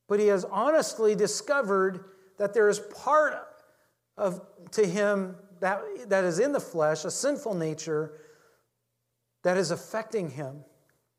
But 0.07 0.19
he 0.19 0.27
has 0.27 0.45
honestly 0.45 1.13
discovered 1.13 2.05
that 2.37 2.53
there 2.53 2.69
is 2.69 2.79
part 2.79 3.35
of 4.17 4.41
to 4.71 4.85
him 4.85 5.35
that, 5.59 5.81
that 6.07 6.23
is 6.23 6.39
in 6.39 6.51
the 6.51 6.59
flesh, 6.59 7.05
a 7.05 7.11
sinful 7.11 7.53
nature 7.53 8.19
that 9.43 9.57
is 9.57 9.71
affecting 9.71 10.29
him. 10.29 10.63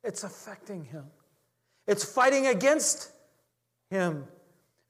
It's 0.02 0.24
affecting 0.24 0.84
him. 0.84 1.04
It's 1.86 2.04
fighting 2.04 2.46
against 2.46 3.10
him. 3.90 4.26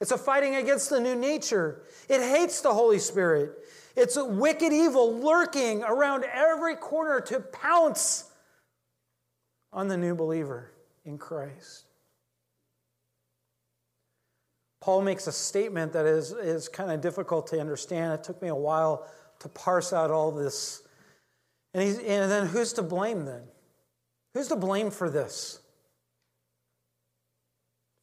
It's 0.00 0.10
a 0.10 0.18
fighting 0.18 0.56
against 0.56 0.90
the 0.90 1.00
new 1.00 1.14
nature. 1.14 1.82
It 2.08 2.20
hates 2.20 2.60
the 2.60 2.74
Holy 2.74 2.98
Spirit. 2.98 3.52
It's 3.96 4.16
a 4.16 4.24
wicked 4.24 4.72
evil 4.72 5.18
lurking 5.20 5.82
around 5.82 6.24
every 6.24 6.76
corner 6.76 7.20
to 7.22 7.40
pounce 7.40 8.30
on 9.72 9.88
the 9.88 9.96
new 9.96 10.14
believer 10.14 10.72
in 11.04 11.16
Christ. 11.16 11.84
Paul 14.84 15.00
makes 15.00 15.26
a 15.26 15.32
statement 15.32 15.94
that 15.94 16.04
is, 16.04 16.32
is 16.32 16.68
kind 16.68 16.90
of 16.90 17.00
difficult 17.00 17.46
to 17.46 17.58
understand. 17.58 18.12
It 18.12 18.22
took 18.22 18.42
me 18.42 18.48
a 18.48 18.54
while 18.54 19.08
to 19.38 19.48
parse 19.48 19.94
out 19.94 20.10
all 20.10 20.30
this. 20.30 20.82
And, 21.72 21.82
he's, 21.82 21.96
and 21.96 22.30
then 22.30 22.46
who's 22.46 22.74
to 22.74 22.82
blame 22.82 23.24
then? 23.24 23.44
Who's 24.34 24.48
to 24.48 24.56
blame 24.56 24.90
for 24.90 25.08
this? 25.08 25.60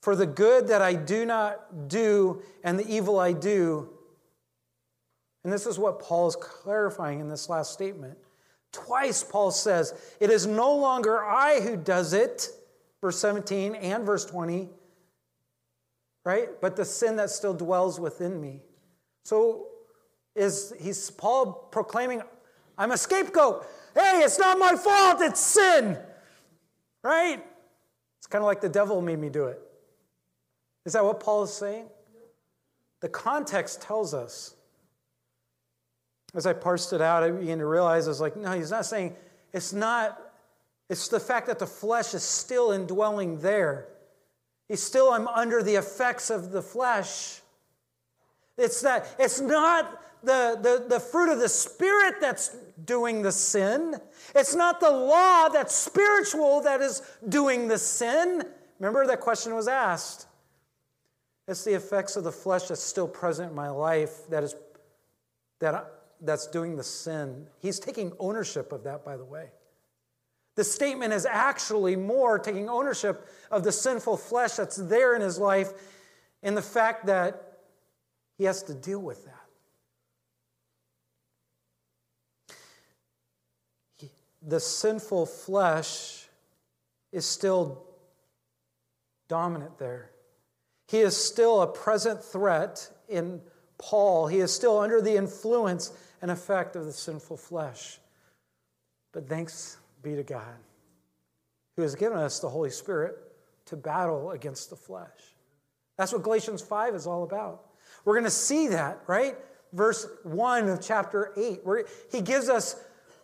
For 0.02 0.16
the 0.16 0.26
good 0.26 0.70
that 0.70 0.82
I 0.82 0.96
do 0.96 1.24
not 1.24 1.88
do 1.88 2.42
and 2.64 2.80
the 2.80 2.92
evil 2.92 3.20
I 3.20 3.34
do. 3.34 3.88
And 5.44 5.54
this 5.54 5.68
is 5.68 5.78
what 5.78 6.00
Paul 6.00 6.30
is 6.30 6.36
clarifying 6.36 7.20
in 7.20 7.30
this 7.30 7.48
last 7.48 7.74
statement. 7.74 8.18
Twice 8.72 9.24
Paul 9.24 9.52
says, 9.52 9.94
It 10.20 10.32
is 10.32 10.48
no 10.48 10.76
longer 10.76 11.24
I 11.24 11.62
who 11.62 11.78
does 11.78 12.14
it, 12.14 12.50
verse 13.02 13.20
17 13.20 13.76
and 13.76 14.04
verse 14.04 14.26
20 14.26 14.70
right? 16.24 16.50
But 16.62 16.76
the 16.76 16.86
sin 16.86 17.16
that 17.18 17.30
still 17.30 17.54
dwells 17.54 18.00
within 18.00 18.40
me. 18.40 18.62
So 19.24 19.68
is 20.36 20.74
he's 20.80 21.10
Paul 21.12 21.54
proclaiming, 21.72 22.22
I'm 22.78 22.92
a 22.92 22.98
scapegoat. 22.98 23.66
Hey, 23.94 24.22
it's 24.24 24.40
not 24.40 24.58
my 24.58 24.76
fault, 24.76 25.22
it's 25.22 25.40
sin. 25.40 25.98
Right? 27.04 27.44
It's 28.20 28.28
kind 28.28 28.44
of 28.44 28.46
like 28.46 28.62
the 28.62 28.70
devil 28.70 29.02
made 29.02 29.20
me 29.20 29.30
do 29.30 29.46
it. 29.46 29.60
Is 30.86 30.94
that 30.94 31.04
what 31.04 31.20
Paul 31.20 31.44
is 31.44 31.54
saying? 31.54 31.88
The 33.02 33.10
context 33.10 33.82
tells 33.82 34.14
us. 34.14 34.56
As 36.34 36.46
I 36.46 36.54
parsed 36.54 36.94
it 36.94 37.02
out, 37.02 37.24
I 37.24 37.32
began 37.32 37.58
to 37.58 37.66
realize 37.66 38.08
I 38.08 38.12
was 38.12 38.22
like, 38.22 38.38
no, 38.38 38.52
he's 38.54 38.72
not 38.72 38.86
saying 38.86 39.16
it's 39.52 39.74
not, 39.74 40.18
it's 40.90 41.10
the 41.10 41.20
fact 41.20 41.48
that 41.48 41.60
the 41.60 41.68
flesh 41.68 42.14
is 42.14 42.24
still 42.24 42.72
indwelling 42.72 43.40
there. 43.42 43.88
He's 44.72 44.82
still 44.82 45.12
I'm 45.12 45.28
under 45.28 45.62
the 45.62 45.76
effects 45.76 46.30
of 46.30 46.52
the 46.52 46.62
flesh. 46.62 47.42
It's 48.58 48.80
that 48.80 49.06
it's 49.20 49.42
not 49.42 50.02
the, 50.24 50.58
the, 50.62 50.86
the 50.88 50.98
fruit 50.98 51.30
of 51.30 51.40
the 51.40 51.50
spirit 51.50 52.22
that's 52.22 52.56
doing 52.86 53.22
the 53.22 53.34
sin. 53.34 53.98
It's 54.34 54.56
not 54.56 54.80
the 54.80 54.90
law 54.90 55.50
that's 55.50 55.76
spiritual 55.76 56.62
that 56.62 56.80
is 56.80 57.02
doing 57.28 57.68
the 57.68 57.78
sin. 57.78 58.44
Remember 58.80 59.06
that 59.08 59.20
question 59.20 59.56
was 59.56 59.68
asked. 59.68 60.28
It's 61.50 61.66
the 61.66 61.74
effects 61.74 62.16
of 62.16 62.24
the 62.24 62.32
flesh 62.32 62.70
that's 62.70 62.82
still 62.82 63.10
present 63.10 63.50
in 63.50 63.56
my 63.56 63.70
life 63.70 64.26
that 64.30 64.42
is 64.42 64.56
that 65.60 65.96
that's 66.22 66.48
doing 66.48 66.78
the 66.78 66.84
sin. 66.84 67.46
He's 67.60 67.78
taking 67.78 68.14
ownership 68.20 68.72
of 68.72 68.86
that, 68.86 69.04
by 69.04 69.18
the 69.18 69.26
way. 69.26 69.50
The 70.56 70.64
statement 70.64 71.14
is 71.14 71.26
actually 71.26 71.96
more 71.96 72.38
taking 72.38 72.70
ownership 72.70 73.28
of 73.50 73.64
the 73.64 73.72
sinful 73.72 74.18
flesh 74.18 74.54
that's 74.54 74.76
there 74.76 75.16
in 75.16 75.22
his 75.22 75.38
life 75.38 75.72
and 76.44 76.58
the 76.58 76.62
fact 76.62 77.06
that 77.06 77.60
he 78.38 78.44
has 78.46 78.64
to 78.64 78.74
deal 78.74 79.00
with 79.00 79.26
that. 79.26 79.36
The 84.42 84.60
sinful 84.60 85.28
flesh 85.28 86.28
is 87.12 87.26
still 87.26 87.86
dominant 89.28 89.78
there. 89.78 90.12
He 90.88 91.00
is 91.00 91.16
still 91.16 91.62
a 91.62 91.68
present 91.68 92.24
threat 92.24 92.90
in 93.08 93.42
Paul. 93.78 94.28
He 94.28 94.40
is 94.40 94.54
still 94.54 94.80
under 94.80 95.00
the 95.02 95.16
influence 95.16 95.94
and 96.22 96.30
effect 96.30 96.76
of 96.76 96.86
the 96.86 96.92
sinful 96.92 97.38
flesh. 97.38 98.00
But 99.14 99.30
thanks 99.30 99.78
be 100.02 100.16
to 100.16 100.24
God, 100.24 100.58
who 101.76 101.82
has 101.84 101.96
given 101.96 102.18
us 102.18 102.40
the 102.40 102.50
Holy 102.50 102.70
Spirit 102.70 103.16
to 103.66 103.76
battle 103.76 104.32
against 104.32 104.70
the 104.70 104.76
flesh. 104.76 105.10
That's 105.98 106.12
what 106.12 106.24
Galatians 106.24 106.62
5 106.62 106.96
is 106.96 107.08
all 107.08 107.24
about. 107.24 107.64
We're 108.06 108.16
going 108.16 108.26
to 108.26 108.32
see 108.32 108.70
that, 108.70 109.00
right? 109.08 109.36
Verse 109.74 110.08
1 110.24 110.68
of 110.70 110.82
chapter 110.82 111.32
8, 111.38 111.62
where 111.64 111.86
he 112.12 112.22
gives 112.22 112.50
us 112.50 112.76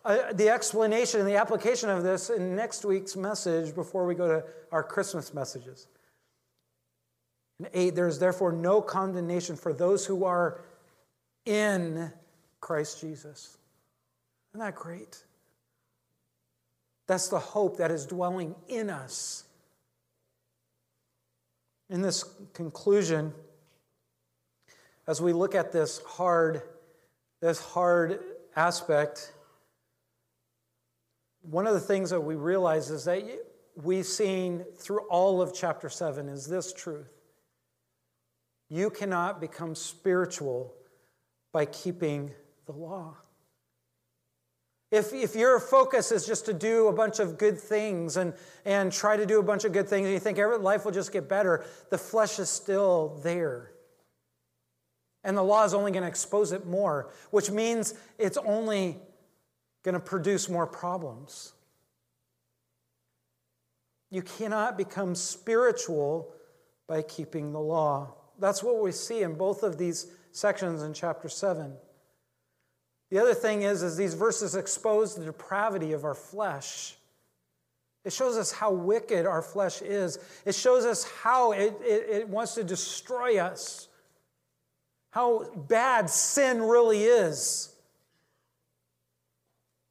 uh, 0.05 0.31
the 0.33 0.49
explanation 0.49 1.19
and 1.19 1.27
the 1.27 1.35
application 1.35 1.89
of 1.89 2.03
this 2.03 2.29
in 2.29 2.55
next 2.55 2.85
week's 2.85 3.15
message 3.15 3.75
before 3.75 4.05
we 4.05 4.15
go 4.15 4.27
to 4.27 4.43
our 4.71 4.83
Christmas 4.83 5.33
messages. 5.33 5.87
In 7.59 7.67
8, 7.73 7.95
there 7.95 8.07
is 8.07 8.19
therefore 8.19 8.51
no 8.51 8.81
condemnation 8.81 9.55
for 9.55 9.73
those 9.73 10.05
who 10.05 10.23
are 10.23 10.61
in 11.45 12.13
Christ 12.61 13.01
Jesus. 13.01 13.57
Isn't 14.53 14.65
that 14.65 14.75
great? 14.75 15.23
That's 17.07 17.29
the 17.29 17.39
hope 17.39 17.77
that 17.77 17.89
is 17.89 18.05
dwelling 18.05 18.55
in 18.67 18.89
us. 18.89 19.45
In 21.89 22.01
this 22.01 22.25
conclusion, 22.53 23.33
as 25.07 25.21
we 25.21 25.31
look 25.31 25.55
at 25.55 25.71
this 25.71 26.01
hard, 26.05 26.61
this 27.41 27.61
hard 27.61 28.19
aspect, 28.55 29.31
one 31.41 31.65
of 31.65 31.73
the 31.73 31.79
things 31.79 32.09
that 32.09 32.19
we 32.19 32.35
realize 32.35 32.89
is 32.89 33.05
that 33.05 33.23
we've 33.81 34.05
seen 34.05 34.65
through 34.75 35.07
all 35.07 35.41
of 35.41 35.53
chapter 35.53 35.87
7 35.87 36.27
is 36.27 36.45
this 36.45 36.73
truth. 36.73 37.07
You 38.69 38.89
cannot 38.89 39.39
become 39.39 39.75
spiritual 39.75 40.73
by 41.53 41.65
keeping 41.65 42.31
the 42.65 42.73
law. 42.73 43.15
If, 44.89 45.13
if 45.13 45.35
your 45.35 45.59
focus 45.59 46.11
is 46.11 46.25
just 46.25 46.45
to 46.45 46.53
do 46.53 46.87
a 46.87 46.93
bunch 46.93 47.19
of 47.19 47.37
good 47.37 47.59
things 47.59 48.15
and, 48.15 48.33
and 48.63 48.91
try 48.91 49.17
to 49.17 49.25
do 49.25 49.39
a 49.39 49.43
bunch 49.43 49.65
of 49.65 49.73
good 49.73 49.89
things 49.89 50.05
and 50.05 50.13
you 50.13 50.19
think 50.19 50.37
every, 50.37 50.57
life 50.57 50.85
will 50.85 50.93
just 50.93 51.11
get 51.11 51.27
better, 51.27 51.65
the 51.89 51.97
flesh 51.97 52.39
is 52.39 52.49
still 52.49 53.19
there. 53.21 53.71
And 55.25 55.35
the 55.35 55.43
law 55.43 55.65
is 55.65 55.73
only 55.73 55.91
going 55.91 56.03
to 56.03 56.07
expose 56.07 56.53
it 56.53 56.65
more, 56.65 57.11
which 57.31 57.51
means 57.51 57.95
it's 58.17 58.37
only 58.37 58.97
going 59.83 59.93
to 59.93 59.99
produce 59.99 60.47
more 60.47 60.65
problems. 60.65 61.51
You 64.09 64.21
cannot 64.21 64.77
become 64.77 65.15
spiritual 65.15 66.31
by 66.87 67.01
keeping 67.01 67.51
the 67.51 67.59
law. 67.59 68.13
That's 68.39 68.63
what 68.63 68.81
we 68.81 68.93
see 68.93 69.21
in 69.21 69.33
both 69.33 69.63
of 69.63 69.77
these 69.77 70.07
sections 70.31 70.81
in 70.81 70.93
chapter 70.93 71.27
7. 71.27 71.75
The 73.09 73.19
other 73.19 73.33
thing 73.33 73.61
is, 73.61 73.83
is 73.83 73.95
these 73.95 74.13
verses 74.13 74.55
expose 74.55 75.15
the 75.15 75.25
depravity 75.25 75.93
of 75.93 76.03
our 76.03 76.13
flesh. 76.13 76.95
It 78.03 78.13
shows 78.13 78.37
us 78.37 78.51
how 78.51 78.71
wicked 78.71 79.25
our 79.25 79.41
flesh 79.41 79.81
is. 79.81 80.19
It 80.45 80.55
shows 80.55 80.85
us 80.85 81.03
how 81.03 81.51
it, 81.51 81.77
it, 81.81 82.09
it 82.09 82.29
wants 82.29 82.55
to 82.55 82.63
destroy 82.63 83.37
us, 83.37 83.87
how 85.11 85.45
bad 85.67 86.09
sin 86.09 86.61
really 86.61 87.03
is. 87.03 87.73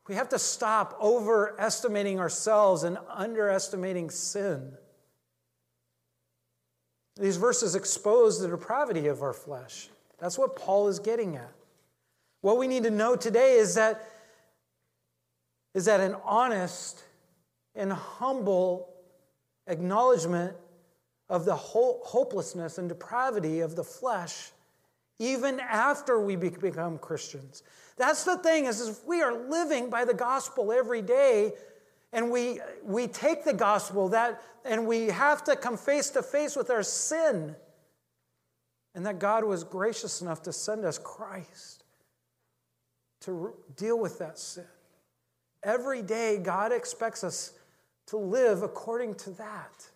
We 0.08 0.14
have 0.14 0.28
to 0.30 0.38
stop 0.38 0.96
overestimating 1.00 2.20
ourselves 2.20 2.84
and 2.84 2.96
underestimating 3.10 4.10
sin. 4.10 4.72
These 7.18 7.38
verses 7.38 7.74
expose 7.74 8.40
the 8.40 8.48
depravity 8.48 9.08
of 9.08 9.22
our 9.22 9.32
flesh. 9.32 9.88
That's 10.18 10.38
what 10.38 10.54
Paul 10.54 10.88
is 10.88 10.98
getting 10.98 11.36
at. 11.36 11.55
What 12.40 12.58
we 12.58 12.68
need 12.68 12.84
to 12.84 12.90
know 12.90 13.16
today 13.16 13.54
is 13.54 13.74
that, 13.74 14.08
is 15.74 15.86
that 15.86 16.00
an 16.00 16.16
honest 16.24 17.02
and 17.74 17.92
humble 17.92 18.88
acknowledgement 19.66 20.56
of 21.28 21.44
the 21.44 21.56
hopelessness 21.56 22.78
and 22.78 22.88
depravity 22.88 23.60
of 23.60 23.74
the 23.74 23.84
flesh, 23.84 24.50
even 25.18 25.58
after 25.60 26.20
we 26.20 26.36
become 26.36 26.98
Christians. 26.98 27.62
That's 27.96 28.24
the 28.24 28.38
thing, 28.38 28.66
is, 28.66 28.80
is 28.80 29.00
we 29.06 29.22
are 29.22 29.48
living 29.48 29.90
by 29.90 30.04
the 30.04 30.14
gospel 30.14 30.70
every 30.70 31.02
day, 31.02 31.54
and 32.12 32.30
we, 32.30 32.60
we 32.84 33.08
take 33.08 33.44
the 33.44 33.52
gospel 33.52 34.10
that, 34.10 34.40
and 34.64 34.86
we 34.86 35.06
have 35.06 35.42
to 35.44 35.56
come 35.56 35.76
face 35.76 36.10
to 36.10 36.22
face 36.22 36.54
with 36.54 36.70
our 36.70 36.82
sin. 36.82 37.56
And 38.94 39.04
that 39.04 39.18
God 39.18 39.44
was 39.44 39.64
gracious 39.64 40.22
enough 40.22 40.42
to 40.42 40.52
send 40.52 40.84
us 40.84 40.96
Christ 40.96 41.84
to 43.26 43.52
deal 43.76 43.98
with 43.98 44.18
that 44.18 44.38
sin. 44.38 44.64
Every 45.62 46.00
day, 46.00 46.38
God 46.38 46.72
expects 46.72 47.22
us 47.22 47.52
to 48.06 48.16
live 48.16 48.62
according 48.62 49.16
to 49.16 49.30
that. 49.30 49.88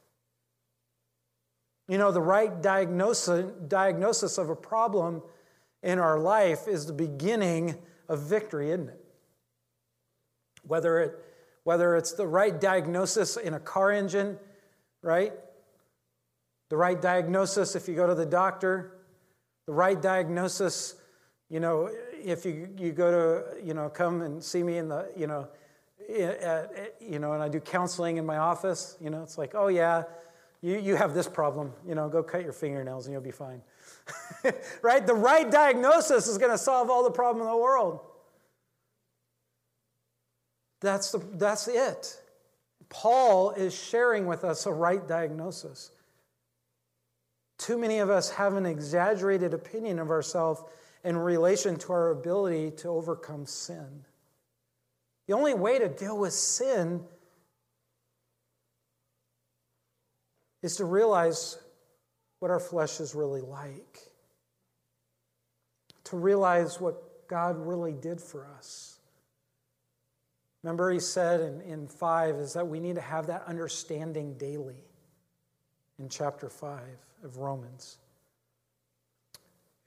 You 1.88 1.98
know, 1.98 2.12
the 2.12 2.20
right 2.20 2.60
diagnosis, 2.60 3.52
diagnosis 3.68 4.36
of 4.38 4.50
a 4.50 4.56
problem 4.56 5.22
in 5.82 5.98
our 5.98 6.18
life 6.18 6.68
is 6.68 6.86
the 6.86 6.92
beginning 6.92 7.76
of 8.08 8.20
victory, 8.20 8.70
isn't 8.70 8.88
it? 8.88 9.04
Whether, 10.64 10.98
it, 11.00 11.24
whether 11.64 11.96
it's 11.96 12.12
the 12.12 12.26
right 12.26 12.60
diagnosis 12.60 13.36
in 13.36 13.54
a 13.54 13.60
car 13.60 13.90
engine, 13.90 14.38
right? 15.02 15.32
The 16.68 16.76
right 16.76 17.00
diagnosis 17.00 17.74
if 17.74 17.88
you 17.88 17.94
go 17.94 18.06
to 18.06 18.14
the 18.14 18.26
doctor, 18.26 18.98
the 19.66 19.72
right 19.72 20.00
diagnosis, 20.00 20.96
you 21.48 21.60
know, 21.60 21.88
if 22.24 22.44
you, 22.44 22.68
you 22.78 22.92
go 22.92 23.10
to, 23.10 23.64
you 23.64 23.74
know, 23.74 23.88
come 23.88 24.22
and 24.22 24.42
see 24.42 24.62
me 24.62 24.78
in 24.78 24.88
the, 24.88 25.10
you 25.16 25.26
know, 25.26 25.48
at, 26.08 26.94
you 27.00 27.18
know, 27.18 27.32
and 27.32 27.42
I 27.42 27.48
do 27.48 27.60
counseling 27.60 28.16
in 28.16 28.26
my 28.26 28.38
office, 28.38 28.96
you 29.00 29.10
know, 29.10 29.22
it's 29.22 29.38
like, 29.38 29.54
oh 29.54 29.68
yeah, 29.68 30.04
you, 30.62 30.78
you 30.78 30.96
have 30.96 31.14
this 31.14 31.28
problem, 31.28 31.72
you 31.86 31.94
know, 31.94 32.08
go 32.08 32.22
cut 32.22 32.42
your 32.42 32.52
fingernails 32.52 33.06
and 33.06 33.12
you'll 33.12 33.22
be 33.22 33.30
fine. 33.30 33.62
right? 34.82 35.06
The 35.06 35.14
right 35.14 35.50
diagnosis 35.50 36.26
is 36.26 36.38
going 36.38 36.50
to 36.50 36.58
solve 36.58 36.90
all 36.90 37.04
the 37.04 37.10
problem 37.10 37.46
in 37.46 37.50
the 37.50 37.56
world. 37.56 38.00
That's, 40.80 41.12
the, 41.12 41.18
that's 41.34 41.68
it. 41.68 42.20
Paul 42.88 43.52
is 43.52 43.74
sharing 43.74 44.26
with 44.26 44.44
us 44.44 44.66
a 44.66 44.72
right 44.72 45.06
diagnosis. 45.06 45.90
Too 47.58 47.78
many 47.78 47.98
of 47.98 48.10
us 48.10 48.30
have 48.30 48.54
an 48.54 48.66
exaggerated 48.66 49.54
opinion 49.54 49.98
of 49.98 50.10
ourselves 50.10 50.62
in 51.04 51.16
relation 51.16 51.76
to 51.76 51.92
our 51.92 52.10
ability 52.10 52.70
to 52.78 52.88
overcome 52.88 53.46
sin. 53.46 54.04
The 55.26 55.34
only 55.34 55.54
way 55.54 55.78
to 55.78 55.88
deal 55.88 56.18
with 56.18 56.32
sin 56.32 57.02
is 60.62 60.76
to 60.76 60.84
realize 60.84 61.58
what 62.40 62.50
our 62.50 62.60
flesh 62.60 63.00
is 63.00 63.14
really 63.14 63.40
like, 63.40 63.98
to 66.04 66.16
realize 66.16 66.80
what 66.80 67.28
God 67.28 67.56
really 67.56 67.92
did 67.92 68.20
for 68.20 68.46
us. 68.58 68.98
Remember, 70.62 70.90
he 70.90 71.00
said 71.00 71.40
in, 71.40 71.60
in 71.62 71.88
5 71.88 72.34
is 72.36 72.52
that 72.54 72.66
we 72.66 72.80
need 72.80 72.96
to 72.96 73.00
have 73.00 73.28
that 73.28 73.44
understanding 73.46 74.34
daily 74.34 74.84
in 75.98 76.08
chapter 76.08 76.50
5 76.50 76.80
of 77.24 77.38
Romans. 77.38 77.98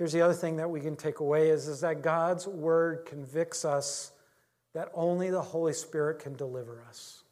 Here's 0.03 0.11
the 0.11 0.21
other 0.21 0.33
thing 0.33 0.57
that 0.57 0.69
we 0.69 0.81
can 0.81 0.97
take 0.97 1.21
away 1.21 1.47
is, 1.47 1.69
is 1.69 1.79
that 1.79 2.01
God's 2.01 2.45
word 2.45 3.05
convicts 3.05 3.63
us 3.63 4.11
that 4.73 4.91
only 4.93 5.29
the 5.29 5.41
Holy 5.41 5.71
Spirit 5.71 6.19
can 6.19 6.35
deliver 6.35 6.83
us. 6.89 7.23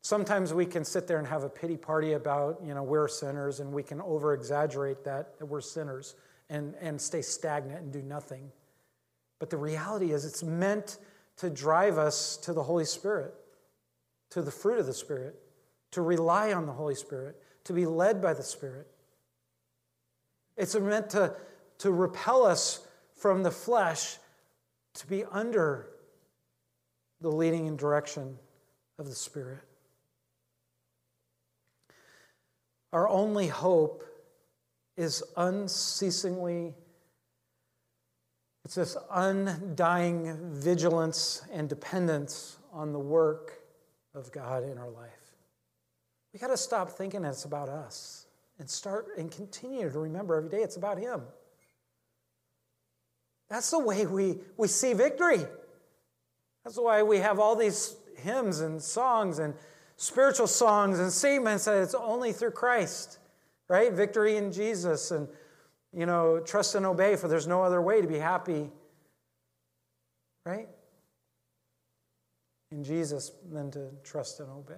Sometimes 0.00 0.54
we 0.54 0.64
can 0.64 0.86
sit 0.86 1.06
there 1.06 1.18
and 1.18 1.26
have 1.26 1.42
a 1.42 1.50
pity 1.50 1.76
party 1.76 2.14
about, 2.14 2.62
you 2.64 2.72
know, 2.72 2.82
we're 2.82 3.08
sinners 3.08 3.60
and 3.60 3.74
we 3.74 3.82
can 3.82 4.00
over 4.00 4.32
exaggerate 4.32 5.04
that, 5.04 5.38
that 5.38 5.44
we're 5.44 5.60
sinners 5.60 6.14
and, 6.48 6.74
and 6.80 6.98
stay 6.98 7.20
stagnant 7.20 7.82
and 7.82 7.92
do 7.92 8.00
nothing. 8.00 8.50
But 9.38 9.50
the 9.50 9.58
reality 9.58 10.12
is, 10.12 10.24
it's 10.24 10.42
meant 10.42 10.96
to 11.36 11.50
drive 11.50 11.98
us 11.98 12.38
to 12.38 12.54
the 12.54 12.62
Holy 12.62 12.86
Spirit, 12.86 13.34
to 14.30 14.40
the 14.40 14.50
fruit 14.50 14.78
of 14.78 14.86
the 14.86 14.94
Spirit, 14.94 15.38
to 15.90 16.00
rely 16.00 16.54
on 16.54 16.64
the 16.64 16.72
Holy 16.72 16.94
Spirit, 16.94 17.36
to 17.64 17.74
be 17.74 17.84
led 17.84 18.22
by 18.22 18.32
the 18.32 18.42
Spirit. 18.42 18.86
It's 20.56 20.74
meant 20.74 21.10
to, 21.10 21.34
to 21.78 21.90
repel 21.90 22.44
us 22.44 22.86
from 23.16 23.42
the 23.42 23.50
flesh 23.50 24.18
to 24.94 25.06
be 25.06 25.24
under 25.24 25.88
the 27.20 27.30
leading 27.30 27.68
and 27.68 27.78
direction 27.78 28.38
of 28.98 29.06
the 29.06 29.14
Spirit. 29.14 29.60
Our 32.92 33.08
only 33.08 33.46
hope 33.48 34.04
is 34.96 35.22
unceasingly, 35.36 36.74
it's 38.64 38.74
this 38.74 38.96
undying 39.10 40.54
vigilance 40.54 41.42
and 41.52 41.68
dependence 41.68 42.58
on 42.72 42.92
the 42.92 42.98
work 42.98 43.60
of 44.14 44.32
God 44.32 44.64
in 44.64 44.76
our 44.76 44.90
life. 44.90 45.10
We 46.32 46.38
got 46.38 46.48
to 46.48 46.56
stop 46.56 46.90
thinking 46.90 47.24
it's 47.24 47.44
about 47.44 47.68
us 47.68 48.26
and 48.60 48.68
start 48.68 49.06
and 49.16 49.30
continue 49.32 49.90
to 49.90 49.98
remember 49.98 50.36
every 50.36 50.50
day 50.50 50.58
it's 50.58 50.76
about 50.76 50.98
Him. 50.98 51.22
That's 53.48 53.70
the 53.70 53.80
way 53.80 54.06
we, 54.06 54.38
we 54.56 54.68
see 54.68 54.92
victory. 54.92 55.40
That's 56.62 56.78
why 56.78 57.02
we 57.02 57.18
have 57.18 57.40
all 57.40 57.56
these 57.56 57.96
hymns 58.16 58.60
and 58.60 58.80
songs 58.80 59.38
and 59.38 59.54
spiritual 59.96 60.46
songs 60.46 61.00
and 61.00 61.10
statements 61.10 61.64
that 61.64 61.82
it's 61.82 61.94
only 61.94 62.32
through 62.32 62.52
Christ, 62.52 63.18
right? 63.68 63.92
Victory 63.92 64.36
in 64.36 64.52
Jesus 64.52 65.10
and, 65.10 65.26
you 65.92 66.06
know, 66.06 66.38
trust 66.38 66.74
and 66.74 66.84
obey, 66.84 67.16
for 67.16 67.28
there's 67.28 67.46
no 67.46 67.62
other 67.62 67.80
way 67.80 68.02
to 68.02 68.06
be 68.06 68.18
happy, 68.18 68.70
right? 70.44 70.68
In 72.70 72.84
Jesus 72.84 73.32
than 73.50 73.70
to 73.70 73.88
trust 74.04 74.38
and 74.38 74.50
obey. 74.50 74.74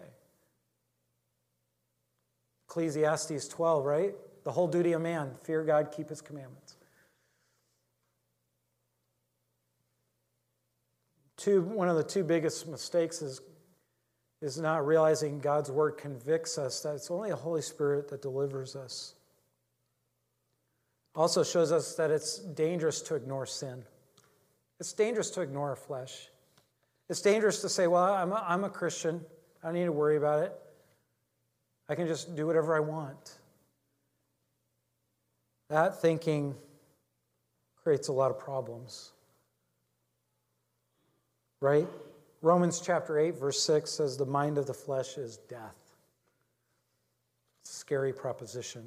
Ecclesiastes 2.72 3.48
12, 3.48 3.84
right? 3.84 4.14
The 4.44 4.50
whole 4.50 4.66
duty 4.66 4.92
of 4.92 5.02
man 5.02 5.32
fear 5.42 5.62
God, 5.62 5.92
keep 5.94 6.08
his 6.08 6.22
commandments. 6.22 6.76
Two, 11.36 11.60
one 11.60 11.90
of 11.90 11.96
the 11.96 12.02
two 12.02 12.24
biggest 12.24 12.66
mistakes 12.66 13.20
is, 13.20 13.42
is 14.40 14.58
not 14.58 14.86
realizing 14.86 15.38
God's 15.38 15.70
word 15.70 15.98
convicts 15.98 16.56
us 16.56 16.80
that 16.80 16.94
it's 16.94 17.10
only 17.10 17.28
the 17.28 17.36
Holy 17.36 17.60
Spirit 17.60 18.08
that 18.08 18.22
delivers 18.22 18.74
us. 18.74 19.16
Also 21.14 21.44
shows 21.44 21.72
us 21.72 21.94
that 21.96 22.10
it's 22.10 22.38
dangerous 22.38 23.02
to 23.02 23.16
ignore 23.16 23.44
sin. 23.44 23.84
It's 24.80 24.94
dangerous 24.94 25.28
to 25.32 25.42
ignore 25.42 25.68
our 25.68 25.76
flesh. 25.76 26.30
It's 27.10 27.20
dangerous 27.20 27.60
to 27.60 27.68
say, 27.68 27.86
well, 27.86 28.14
I'm 28.14 28.32
a, 28.32 28.42
I'm 28.48 28.64
a 28.64 28.70
Christian. 28.70 29.20
I 29.62 29.66
don't 29.66 29.74
need 29.74 29.84
to 29.84 29.92
worry 29.92 30.16
about 30.16 30.42
it. 30.42 30.58
I 31.92 31.94
can 31.94 32.06
just 32.06 32.34
do 32.34 32.46
whatever 32.46 32.74
I 32.74 32.80
want. 32.80 33.38
That 35.68 36.00
thinking 36.00 36.54
creates 37.82 38.08
a 38.08 38.12
lot 38.14 38.30
of 38.30 38.38
problems. 38.38 39.12
Right? 41.60 41.86
Romans 42.40 42.80
chapter 42.80 43.18
8, 43.18 43.38
verse 43.38 43.62
6 43.62 43.90
says, 43.90 44.16
The 44.16 44.24
mind 44.24 44.56
of 44.56 44.66
the 44.66 44.72
flesh 44.72 45.18
is 45.18 45.36
death. 45.50 45.76
Scary 47.64 48.14
proposition. 48.14 48.86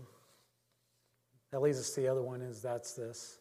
That 1.51 1.61
leads 1.61 1.77
us 1.77 1.91
to 1.91 2.01
the 2.01 2.07
other 2.07 2.23
one 2.23 2.41
is 2.41 2.63
that's 2.63 2.93
this. 2.93 3.37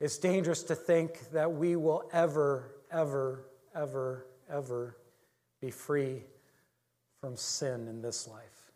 It's 0.00 0.18
dangerous 0.18 0.64
to 0.64 0.74
think 0.74 1.30
that 1.30 1.52
we 1.52 1.76
will 1.76 2.10
ever, 2.12 2.74
ever, 2.90 3.46
ever, 3.76 4.26
ever 4.50 4.96
be 5.60 5.70
free 5.70 6.24
from 7.26 7.36
sin 7.36 7.88
in 7.88 8.02
this 8.02 8.28
life. 8.28 8.70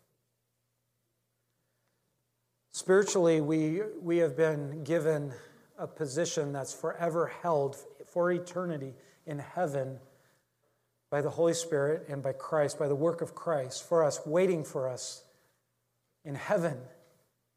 Spiritually, 2.73 3.39
we, 3.39 3.79
we 4.01 4.17
have 4.17 4.35
been 4.35 4.83
given 4.83 5.31
a 5.77 5.87
position 5.87 6.51
that's 6.51 6.73
forever 6.73 7.31
held 7.43 7.77
for 8.05 8.29
eternity 8.29 8.93
in 9.25 9.39
heaven 9.39 9.99
by 11.09 11.21
the 11.21 11.29
Holy 11.29 11.53
Spirit 11.53 12.07
and 12.09 12.21
by 12.21 12.33
Christ, 12.33 12.77
by 12.77 12.89
the 12.89 12.95
work 12.95 13.21
of 13.21 13.33
Christ, 13.33 13.87
for 13.87 14.03
us, 14.03 14.19
waiting 14.25 14.65
for 14.65 14.89
us 14.89 15.23
in 16.25 16.35
heaven 16.35 16.77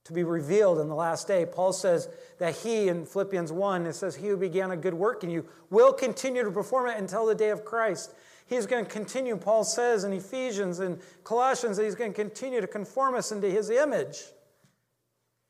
to 0.04 0.12
be 0.12 0.22
revealed 0.22 0.78
in 0.78 0.88
the 0.88 0.94
last 0.94 1.26
day. 1.26 1.44
Paul 1.44 1.72
says 1.72 2.08
that 2.38 2.54
he, 2.58 2.86
in 2.86 3.04
Philippians 3.04 3.50
1, 3.50 3.86
it 3.86 3.94
says, 3.94 4.14
He 4.14 4.28
who 4.28 4.36
began 4.36 4.70
a 4.70 4.76
good 4.76 4.94
work 4.94 5.24
in 5.24 5.30
you 5.30 5.44
will 5.70 5.92
continue 5.92 6.44
to 6.44 6.52
perform 6.52 6.88
it 6.88 6.98
until 6.98 7.26
the 7.26 7.34
day 7.34 7.50
of 7.50 7.64
Christ. 7.64 8.14
He's 8.46 8.66
going 8.66 8.84
to 8.84 8.90
continue, 8.90 9.36
Paul 9.36 9.64
says 9.64 10.04
in 10.04 10.12
Ephesians 10.12 10.80
and 10.80 10.98
Colossians, 11.24 11.76
that 11.78 11.84
he's 11.84 11.94
going 11.94 12.12
to 12.12 12.16
continue 12.16 12.60
to 12.60 12.66
conform 12.66 13.14
us 13.14 13.32
into 13.32 13.48
his 13.48 13.70
image. 13.70 14.22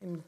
In, 0.01 0.23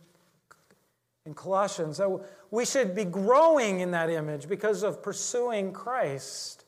in 1.25 1.35
Colossians, 1.35 1.97
so 1.97 2.25
we 2.51 2.65
should 2.65 2.95
be 2.95 3.05
growing 3.05 3.81
in 3.81 3.91
that 3.91 4.11
image 4.11 4.49
because 4.49 4.83
of 4.83 5.03
pursuing 5.03 5.73
Christ. 5.73 6.65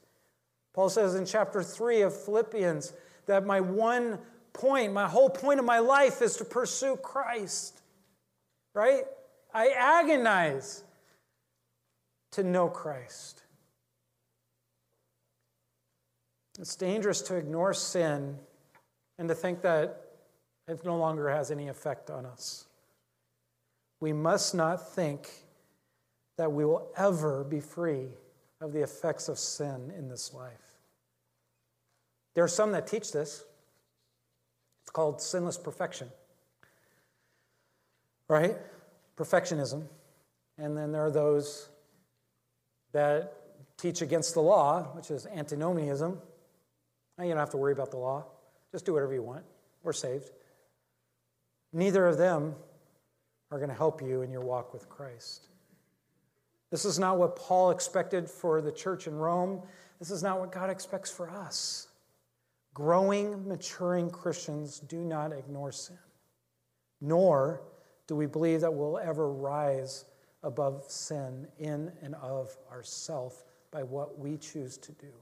Paul 0.74 0.90
says 0.90 1.14
in 1.14 1.24
chapter 1.24 1.62
3 1.62 2.02
of 2.02 2.24
Philippians 2.24 2.92
that 3.26 3.46
my 3.46 3.60
one 3.60 4.18
point, 4.52 4.92
my 4.92 5.08
whole 5.08 5.30
point 5.30 5.58
of 5.58 5.64
my 5.64 5.78
life 5.78 6.22
is 6.22 6.36
to 6.36 6.44
pursue 6.44 6.96
Christ. 6.96 7.80
Right? 8.74 9.04
I 9.54 9.68
agonize 9.68 10.82
to 12.32 12.42
know 12.42 12.68
Christ. 12.68 13.42
It's 16.60 16.74
dangerous 16.74 17.22
to 17.22 17.36
ignore 17.36 17.72
sin 17.72 18.36
and 19.18 19.28
to 19.28 19.34
think 19.34 19.62
that 19.62 20.02
it 20.66 20.84
no 20.84 20.96
longer 20.96 21.30
has 21.30 21.50
any 21.50 21.68
effect 21.68 22.10
on 22.10 22.26
us. 22.26 22.66
We 24.00 24.12
must 24.12 24.54
not 24.54 24.94
think 24.94 25.28
that 26.36 26.52
we 26.52 26.64
will 26.64 26.90
ever 26.96 27.44
be 27.44 27.60
free 27.60 28.08
of 28.60 28.72
the 28.72 28.82
effects 28.82 29.28
of 29.28 29.38
sin 29.38 29.92
in 29.96 30.08
this 30.08 30.34
life. 30.34 30.52
There 32.34 32.44
are 32.44 32.48
some 32.48 32.72
that 32.72 32.86
teach 32.86 33.12
this. 33.12 33.44
It's 34.82 34.90
called 34.90 35.20
sinless 35.20 35.58
perfection, 35.58 36.08
right? 38.28 38.56
Perfectionism. 39.16 39.84
And 40.56 40.76
then 40.76 40.92
there 40.92 41.04
are 41.04 41.10
those 41.10 41.68
that 42.92 43.34
teach 43.76 44.02
against 44.02 44.34
the 44.34 44.40
law, 44.40 44.84
which 44.94 45.10
is 45.10 45.26
antinomianism. 45.26 46.20
Now 47.18 47.24
you 47.24 47.30
don't 47.30 47.38
have 47.38 47.50
to 47.50 47.56
worry 47.56 47.72
about 47.72 47.90
the 47.90 47.96
law. 47.96 48.24
Just 48.70 48.86
do 48.86 48.92
whatever 48.92 49.12
you 49.12 49.22
want. 49.22 49.44
We're 49.82 49.92
saved. 49.92 50.30
Neither 51.72 52.06
of 52.06 52.16
them 52.16 52.54
are 53.50 53.58
going 53.58 53.70
to 53.70 53.74
help 53.74 54.00
you 54.00 54.22
in 54.22 54.30
your 54.30 54.40
walk 54.40 54.72
with 54.72 54.88
Christ. 54.88 55.48
This 56.70 56.84
is 56.84 56.98
not 56.98 57.18
what 57.18 57.36
Paul 57.36 57.70
expected 57.70 58.28
for 58.28 58.60
the 58.60 58.72
church 58.72 59.06
in 59.06 59.14
Rome. 59.16 59.62
This 59.98 60.10
is 60.10 60.22
not 60.22 60.38
what 60.38 60.52
God 60.52 60.70
expects 60.70 61.10
for 61.10 61.30
us. 61.30 61.88
Growing, 62.74 63.48
maturing 63.48 64.10
Christians 64.10 64.78
do 64.78 64.98
not 64.98 65.32
ignore 65.32 65.72
sin, 65.72 65.98
nor 67.00 67.62
do 68.06 68.14
we 68.14 68.26
believe 68.26 68.60
that 68.60 68.72
we'll 68.72 68.98
ever 68.98 69.32
rise 69.32 70.04
above 70.42 70.84
sin 70.88 71.48
in 71.58 71.90
and 72.02 72.14
of 72.16 72.56
ourself 72.70 73.44
by 73.70 73.82
what 73.82 74.18
we 74.18 74.36
choose 74.36 74.76
to 74.78 74.92
do. 74.92 75.12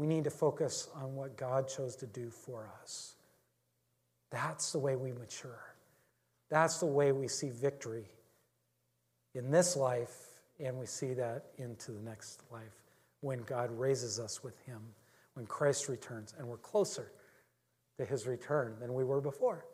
We 0.00 0.06
need 0.06 0.24
to 0.24 0.30
focus 0.30 0.88
on 0.94 1.14
what 1.14 1.36
God 1.36 1.68
chose 1.68 1.94
to 1.96 2.06
do 2.06 2.30
for 2.30 2.66
us. 2.82 3.16
That's 4.30 4.72
the 4.72 4.78
way 4.78 4.96
we 4.96 5.12
mature. 5.12 5.60
That's 6.48 6.78
the 6.78 6.86
way 6.86 7.12
we 7.12 7.28
see 7.28 7.50
victory 7.50 8.06
in 9.34 9.50
this 9.50 9.76
life, 9.76 10.16
and 10.58 10.78
we 10.78 10.86
see 10.86 11.12
that 11.12 11.48
into 11.58 11.92
the 11.92 12.00
next 12.00 12.40
life 12.50 12.62
when 13.20 13.40
God 13.42 13.70
raises 13.78 14.18
us 14.18 14.42
with 14.42 14.58
Him, 14.64 14.80
when 15.34 15.44
Christ 15.44 15.86
returns, 15.86 16.34
and 16.38 16.48
we're 16.48 16.56
closer 16.56 17.12
to 17.98 18.06
His 18.06 18.26
return 18.26 18.76
than 18.80 18.94
we 18.94 19.04
were 19.04 19.20
before. 19.20 19.66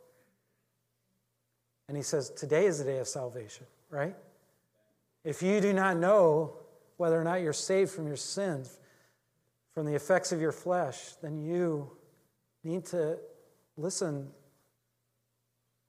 And 1.86 1.96
He 1.96 2.02
says, 2.02 2.30
Today 2.30 2.66
is 2.66 2.78
the 2.78 2.84
day 2.84 2.98
of 2.98 3.06
salvation, 3.06 3.66
right? 3.90 4.16
If 5.22 5.40
you 5.40 5.60
do 5.60 5.72
not 5.72 5.96
know 5.96 6.54
whether 6.96 7.20
or 7.20 7.22
not 7.22 7.42
you're 7.42 7.52
saved 7.52 7.92
from 7.92 8.08
your 8.08 8.16
sins, 8.16 8.76
from 9.76 9.84
the 9.84 9.94
effects 9.94 10.32
of 10.32 10.40
your 10.40 10.52
flesh, 10.52 11.16
then 11.20 11.36
you 11.36 11.90
need 12.64 12.86
to 12.86 13.18
listen 13.76 14.26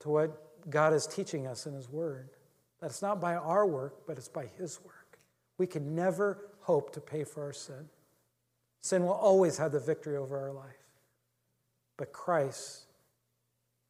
to 0.01 0.09
what 0.09 0.69
God 0.69 0.91
is 0.91 1.07
teaching 1.07 1.47
us 1.47 1.65
in 1.65 1.73
His 1.73 1.89
Word. 1.89 2.31
That 2.81 2.87
it's 2.87 3.01
not 3.01 3.21
by 3.21 3.35
our 3.35 3.65
work, 3.65 4.05
but 4.05 4.17
it's 4.17 4.27
by 4.27 4.47
His 4.57 4.77
work. 4.83 5.19
We 5.57 5.67
can 5.67 5.95
never 5.95 6.49
hope 6.59 6.91
to 6.95 6.99
pay 6.99 7.23
for 7.23 7.43
our 7.43 7.53
sin. 7.53 7.87
Sin 8.81 9.03
will 9.03 9.13
always 9.13 9.57
have 9.57 9.71
the 9.71 9.79
victory 9.79 10.17
over 10.17 10.37
our 10.37 10.51
life. 10.51 10.83
But 11.95 12.11
Christ, 12.11 12.87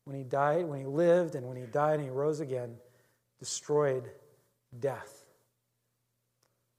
when 0.04 0.16
He 0.16 0.24
died, 0.24 0.66
when 0.66 0.80
He 0.80 0.86
lived, 0.86 1.34
and 1.34 1.48
when 1.48 1.58
He 1.58 1.66
died 1.66 1.96
and 1.96 2.04
He 2.04 2.12
rose 2.12 2.40
again, 2.40 2.76
destroyed 3.40 4.12
death. 4.80 5.26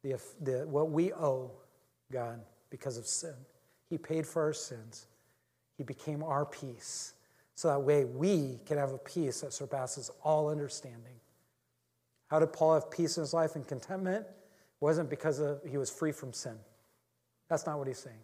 The, 0.04 0.20
the, 0.40 0.68
what 0.68 0.92
we 0.92 1.12
owe 1.12 1.50
God 2.12 2.42
because 2.70 2.96
of 2.98 3.06
sin. 3.06 3.34
He 3.88 3.98
paid 3.98 4.26
for 4.26 4.42
our 4.42 4.52
sins. 4.52 5.06
He 5.76 5.84
became 5.84 6.22
our 6.22 6.44
peace. 6.44 7.14
So 7.54 7.68
that 7.68 7.80
way 7.80 8.04
we 8.04 8.60
can 8.66 8.78
have 8.78 8.92
a 8.92 8.98
peace 8.98 9.40
that 9.40 9.52
surpasses 9.52 10.10
all 10.22 10.48
understanding. 10.48 11.20
How 12.28 12.38
did 12.38 12.52
Paul 12.52 12.74
have 12.74 12.90
peace 12.90 13.16
in 13.16 13.22
his 13.22 13.32
life 13.32 13.56
and 13.56 13.66
contentment? 13.66 14.26
It 14.26 14.84
wasn't 14.84 15.10
because 15.10 15.40
of, 15.40 15.60
he 15.68 15.78
was 15.78 15.90
free 15.90 16.12
from 16.12 16.32
sin. 16.32 16.56
That's 17.48 17.66
not 17.66 17.78
what 17.78 17.88
he's 17.88 17.98
saying. 17.98 18.16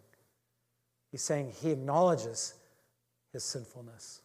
He's 1.11 1.23
saying 1.23 1.53
he 1.61 1.71
acknowledges 1.71 2.53
his 3.33 3.43
sinfulness 3.43 4.21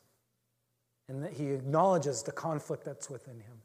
and 1.08 1.24
that 1.24 1.32
he 1.32 1.50
acknowledges 1.50 2.22
the 2.22 2.32
conflict 2.32 2.84
that's 2.84 3.10
within 3.10 3.34
him. 3.34 3.56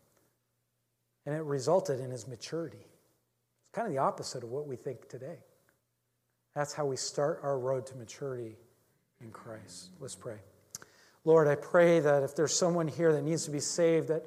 And 1.26 1.36
it 1.36 1.44
resulted 1.44 2.00
in 2.00 2.10
his 2.10 2.28
maturity. 2.28 2.78
It's 2.78 3.72
kind 3.74 3.88
of 3.88 3.94
the 3.94 4.00
opposite 4.00 4.44
of 4.44 4.50
what 4.50 4.68
we 4.68 4.76
think 4.76 5.10
today. 5.10 5.38
That's 6.56 6.74
how 6.74 6.86
we 6.86 6.96
start 6.96 7.42
our 7.44 7.60
road 7.60 7.86
to 7.88 7.96
maturity 7.96 8.56
in 9.22 9.30
Christ. 9.32 9.90
Let's 10.00 10.16
pray. 10.16 10.38
Lord, 11.26 11.48
I 11.48 11.56
pray 11.56 12.00
that 12.00 12.24
if 12.24 12.36
there's 12.36 12.56
someone 12.56 12.88
here 12.88 13.12
that 13.12 13.24
needs 13.24 13.46
to 13.46 13.52
be 13.52 13.60
saved, 13.60 14.08
that, 14.08 14.26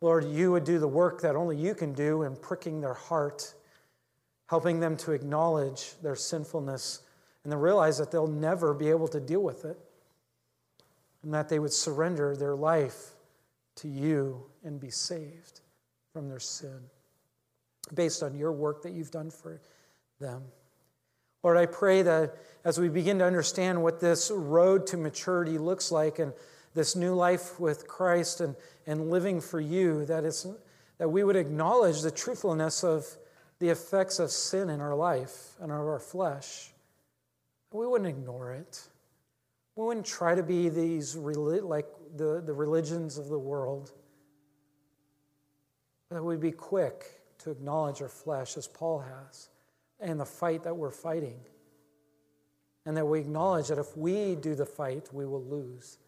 Lord, 0.00 0.24
you 0.24 0.52
would 0.52 0.64
do 0.64 0.78
the 0.78 0.88
work 0.88 1.22
that 1.22 1.34
only 1.34 1.56
you 1.56 1.74
can 1.74 1.92
do 1.92 2.22
in 2.22 2.36
pricking 2.36 2.80
their 2.80 2.94
heart, 2.94 3.54
helping 4.46 4.78
them 4.78 4.96
to 4.98 5.12
acknowledge 5.12 5.94
their 6.02 6.14
sinfulness 6.14 7.00
and 7.42 7.52
then 7.52 7.58
realize 7.58 7.98
that 7.98 8.10
they'll 8.10 8.26
never 8.26 8.72
be 8.72 8.88
able 8.90 9.08
to 9.08 9.20
deal 9.20 9.42
with 9.42 9.64
it, 9.64 9.78
and 11.22 11.34
that 11.34 11.48
they 11.48 11.58
would 11.58 11.72
surrender 11.72 12.36
their 12.36 12.54
life 12.54 13.10
to 13.76 13.88
you 13.88 14.46
and 14.62 14.78
be 14.78 14.90
saved 14.90 15.60
from 16.12 16.28
their 16.28 16.38
sin 16.38 16.80
based 17.94 18.22
on 18.22 18.34
your 18.36 18.52
work 18.52 18.82
that 18.82 18.92
you've 18.92 19.10
done 19.10 19.30
for 19.30 19.60
them. 20.20 20.42
Lord, 21.44 21.58
I 21.58 21.66
pray 21.66 22.00
that 22.00 22.36
as 22.64 22.80
we 22.80 22.88
begin 22.88 23.18
to 23.18 23.26
understand 23.26 23.82
what 23.82 24.00
this 24.00 24.30
road 24.30 24.86
to 24.88 24.96
maturity 24.96 25.58
looks 25.58 25.92
like 25.92 26.18
and 26.18 26.32
this 26.72 26.96
new 26.96 27.14
life 27.14 27.60
with 27.60 27.86
Christ 27.86 28.40
and, 28.40 28.56
and 28.86 29.10
living 29.10 29.42
for 29.42 29.60
you, 29.60 30.06
that, 30.06 30.24
it's, 30.24 30.46
that 30.96 31.10
we 31.10 31.22
would 31.22 31.36
acknowledge 31.36 32.00
the 32.00 32.10
truthfulness 32.10 32.82
of 32.82 33.06
the 33.58 33.68
effects 33.68 34.18
of 34.18 34.30
sin 34.30 34.70
in 34.70 34.80
our 34.80 34.94
life 34.94 35.54
and 35.60 35.70
of 35.70 35.78
our 35.78 35.98
flesh. 35.98 36.72
We 37.72 37.86
wouldn't 37.86 38.08
ignore 38.08 38.52
it. 38.52 38.82
We 39.76 39.84
wouldn't 39.84 40.06
try 40.06 40.34
to 40.34 40.42
be 40.42 40.70
these 40.70 41.14
like 41.14 41.86
the, 42.16 42.40
the 42.40 42.54
religions 42.54 43.18
of 43.18 43.28
the 43.28 43.38
world. 43.38 43.92
That 46.10 46.24
we'd 46.24 46.40
be 46.40 46.52
quick 46.52 47.04
to 47.40 47.50
acknowledge 47.50 48.00
our 48.00 48.08
flesh 48.08 48.56
as 48.56 48.66
Paul 48.66 49.00
has 49.00 49.50
and 50.00 50.18
the 50.18 50.24
fight 50.24 50.64
that 50.64 50.76
we're 50.76 50.90
fighting. 50.90 51.40
And 52.86 52.96
that 52.96 53.06
we 53.06 53.20
acknowledge 53.20 53.68
that 53.68 53.78
if 53.78 53.96
we 53.96 54.34
do 54.34 54.54
the 54.54 54.66
fight, 54.66 55.08
we 55.12 55.24
will 55.24 55.42
lose. 55.42 55.98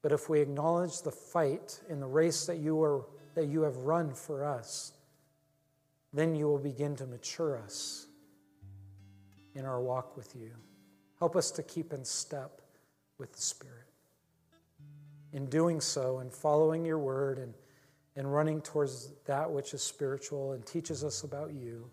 But 0.00 0.12
if 0.12 0.28
we 0.28 0.40
acknowledge 0.40 1.02
the 1.02 1.10
fight 1.10 1.80
in 1.88 2.00
the 2.00 2.06
race 2.06 2.46
that 2.46 2.58
you, 2.58 2.82
are, 2.82 3.04
that 3.34 3.46
you 3.46 3.62
have 3.62 3.76
run 3.76 4.14
for 4.14 4.44
us, 4.44 4.92
then 6.12 6.34
you 6.34 6.46
will 6.46 6.58
begin 6.58 6.96
to 6.96 7.06
mature 7.06 7.58
us 7.58 8.06
in 9.54 9.64
our 9.64 9.80
walk 9.80 10.16
with 10.16 10.34
you. 10.34 10.50
Help 11.18 11.36
us 11.36 11.50
to 11.52 11.62
keep 11.62 11.92
in 11.92 12.04
step 12.04 12.60
with 13.18 13.32
the 13.32 13.40
Spirit. 13.40 13.86
In 15.32 15.46
doing 15.46 15.80
so 15.80 16.18
in 16.18 16.30
following 16.30 16.84
your 16.84 16.98
word 16.98 17.38
and, 17.38 17.54
and 18.16 18.32
running 18.32 18.60
towards 18.60 19.12
that 19.26 19.50
which 19.50 19.72
is 19.72 19.82
spiritual 19.82 20.52
and 20.52 20.66
teaches 20.66 21.04
us 21.04 21.22
about 21.22 21.52
you 21.52 21.88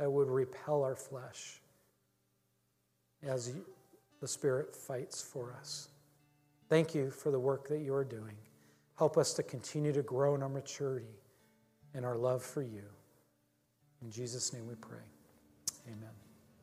that 0.00 0.10
would 0.10 0.30
repel 0.30 0.82
our 0.82 0.96
flesh 0.96 1.60
as 3.22 3.52
the 4.22 4.26
Spirit 4.26 4.74
fights 4.74 5.20
for 5.20 5.54
us. 5.60 5.88
Thank 6.70 6.94
you 6.94 7.10
for 7.10 7.30
the 7.30 7.38
work 7.38 7.68
that 7.68 7.80
you 7.80 7.92
are 7.92 8.04
doing. 8.04 8.34
Help 8.96 9.18
us 9.18 9.34
to 9.34 9.42
continue 9.42 9.92
to 9.92 10.00
grow 10.00 10.34
in 10.34 10.42
our 10.42 10.48
maturity 10.48 11.20
and 11.92 12.06
our 12.06 12.16
love 12.16 12.42
for 12.42 12.62
you. 12.62 12.84
In 14.02 14.10
Jesus' 14.10 14.54
name 14.54 14.66
we 14.66 14.74
pray. 14.74 15.04
Amen. 15.86 16.19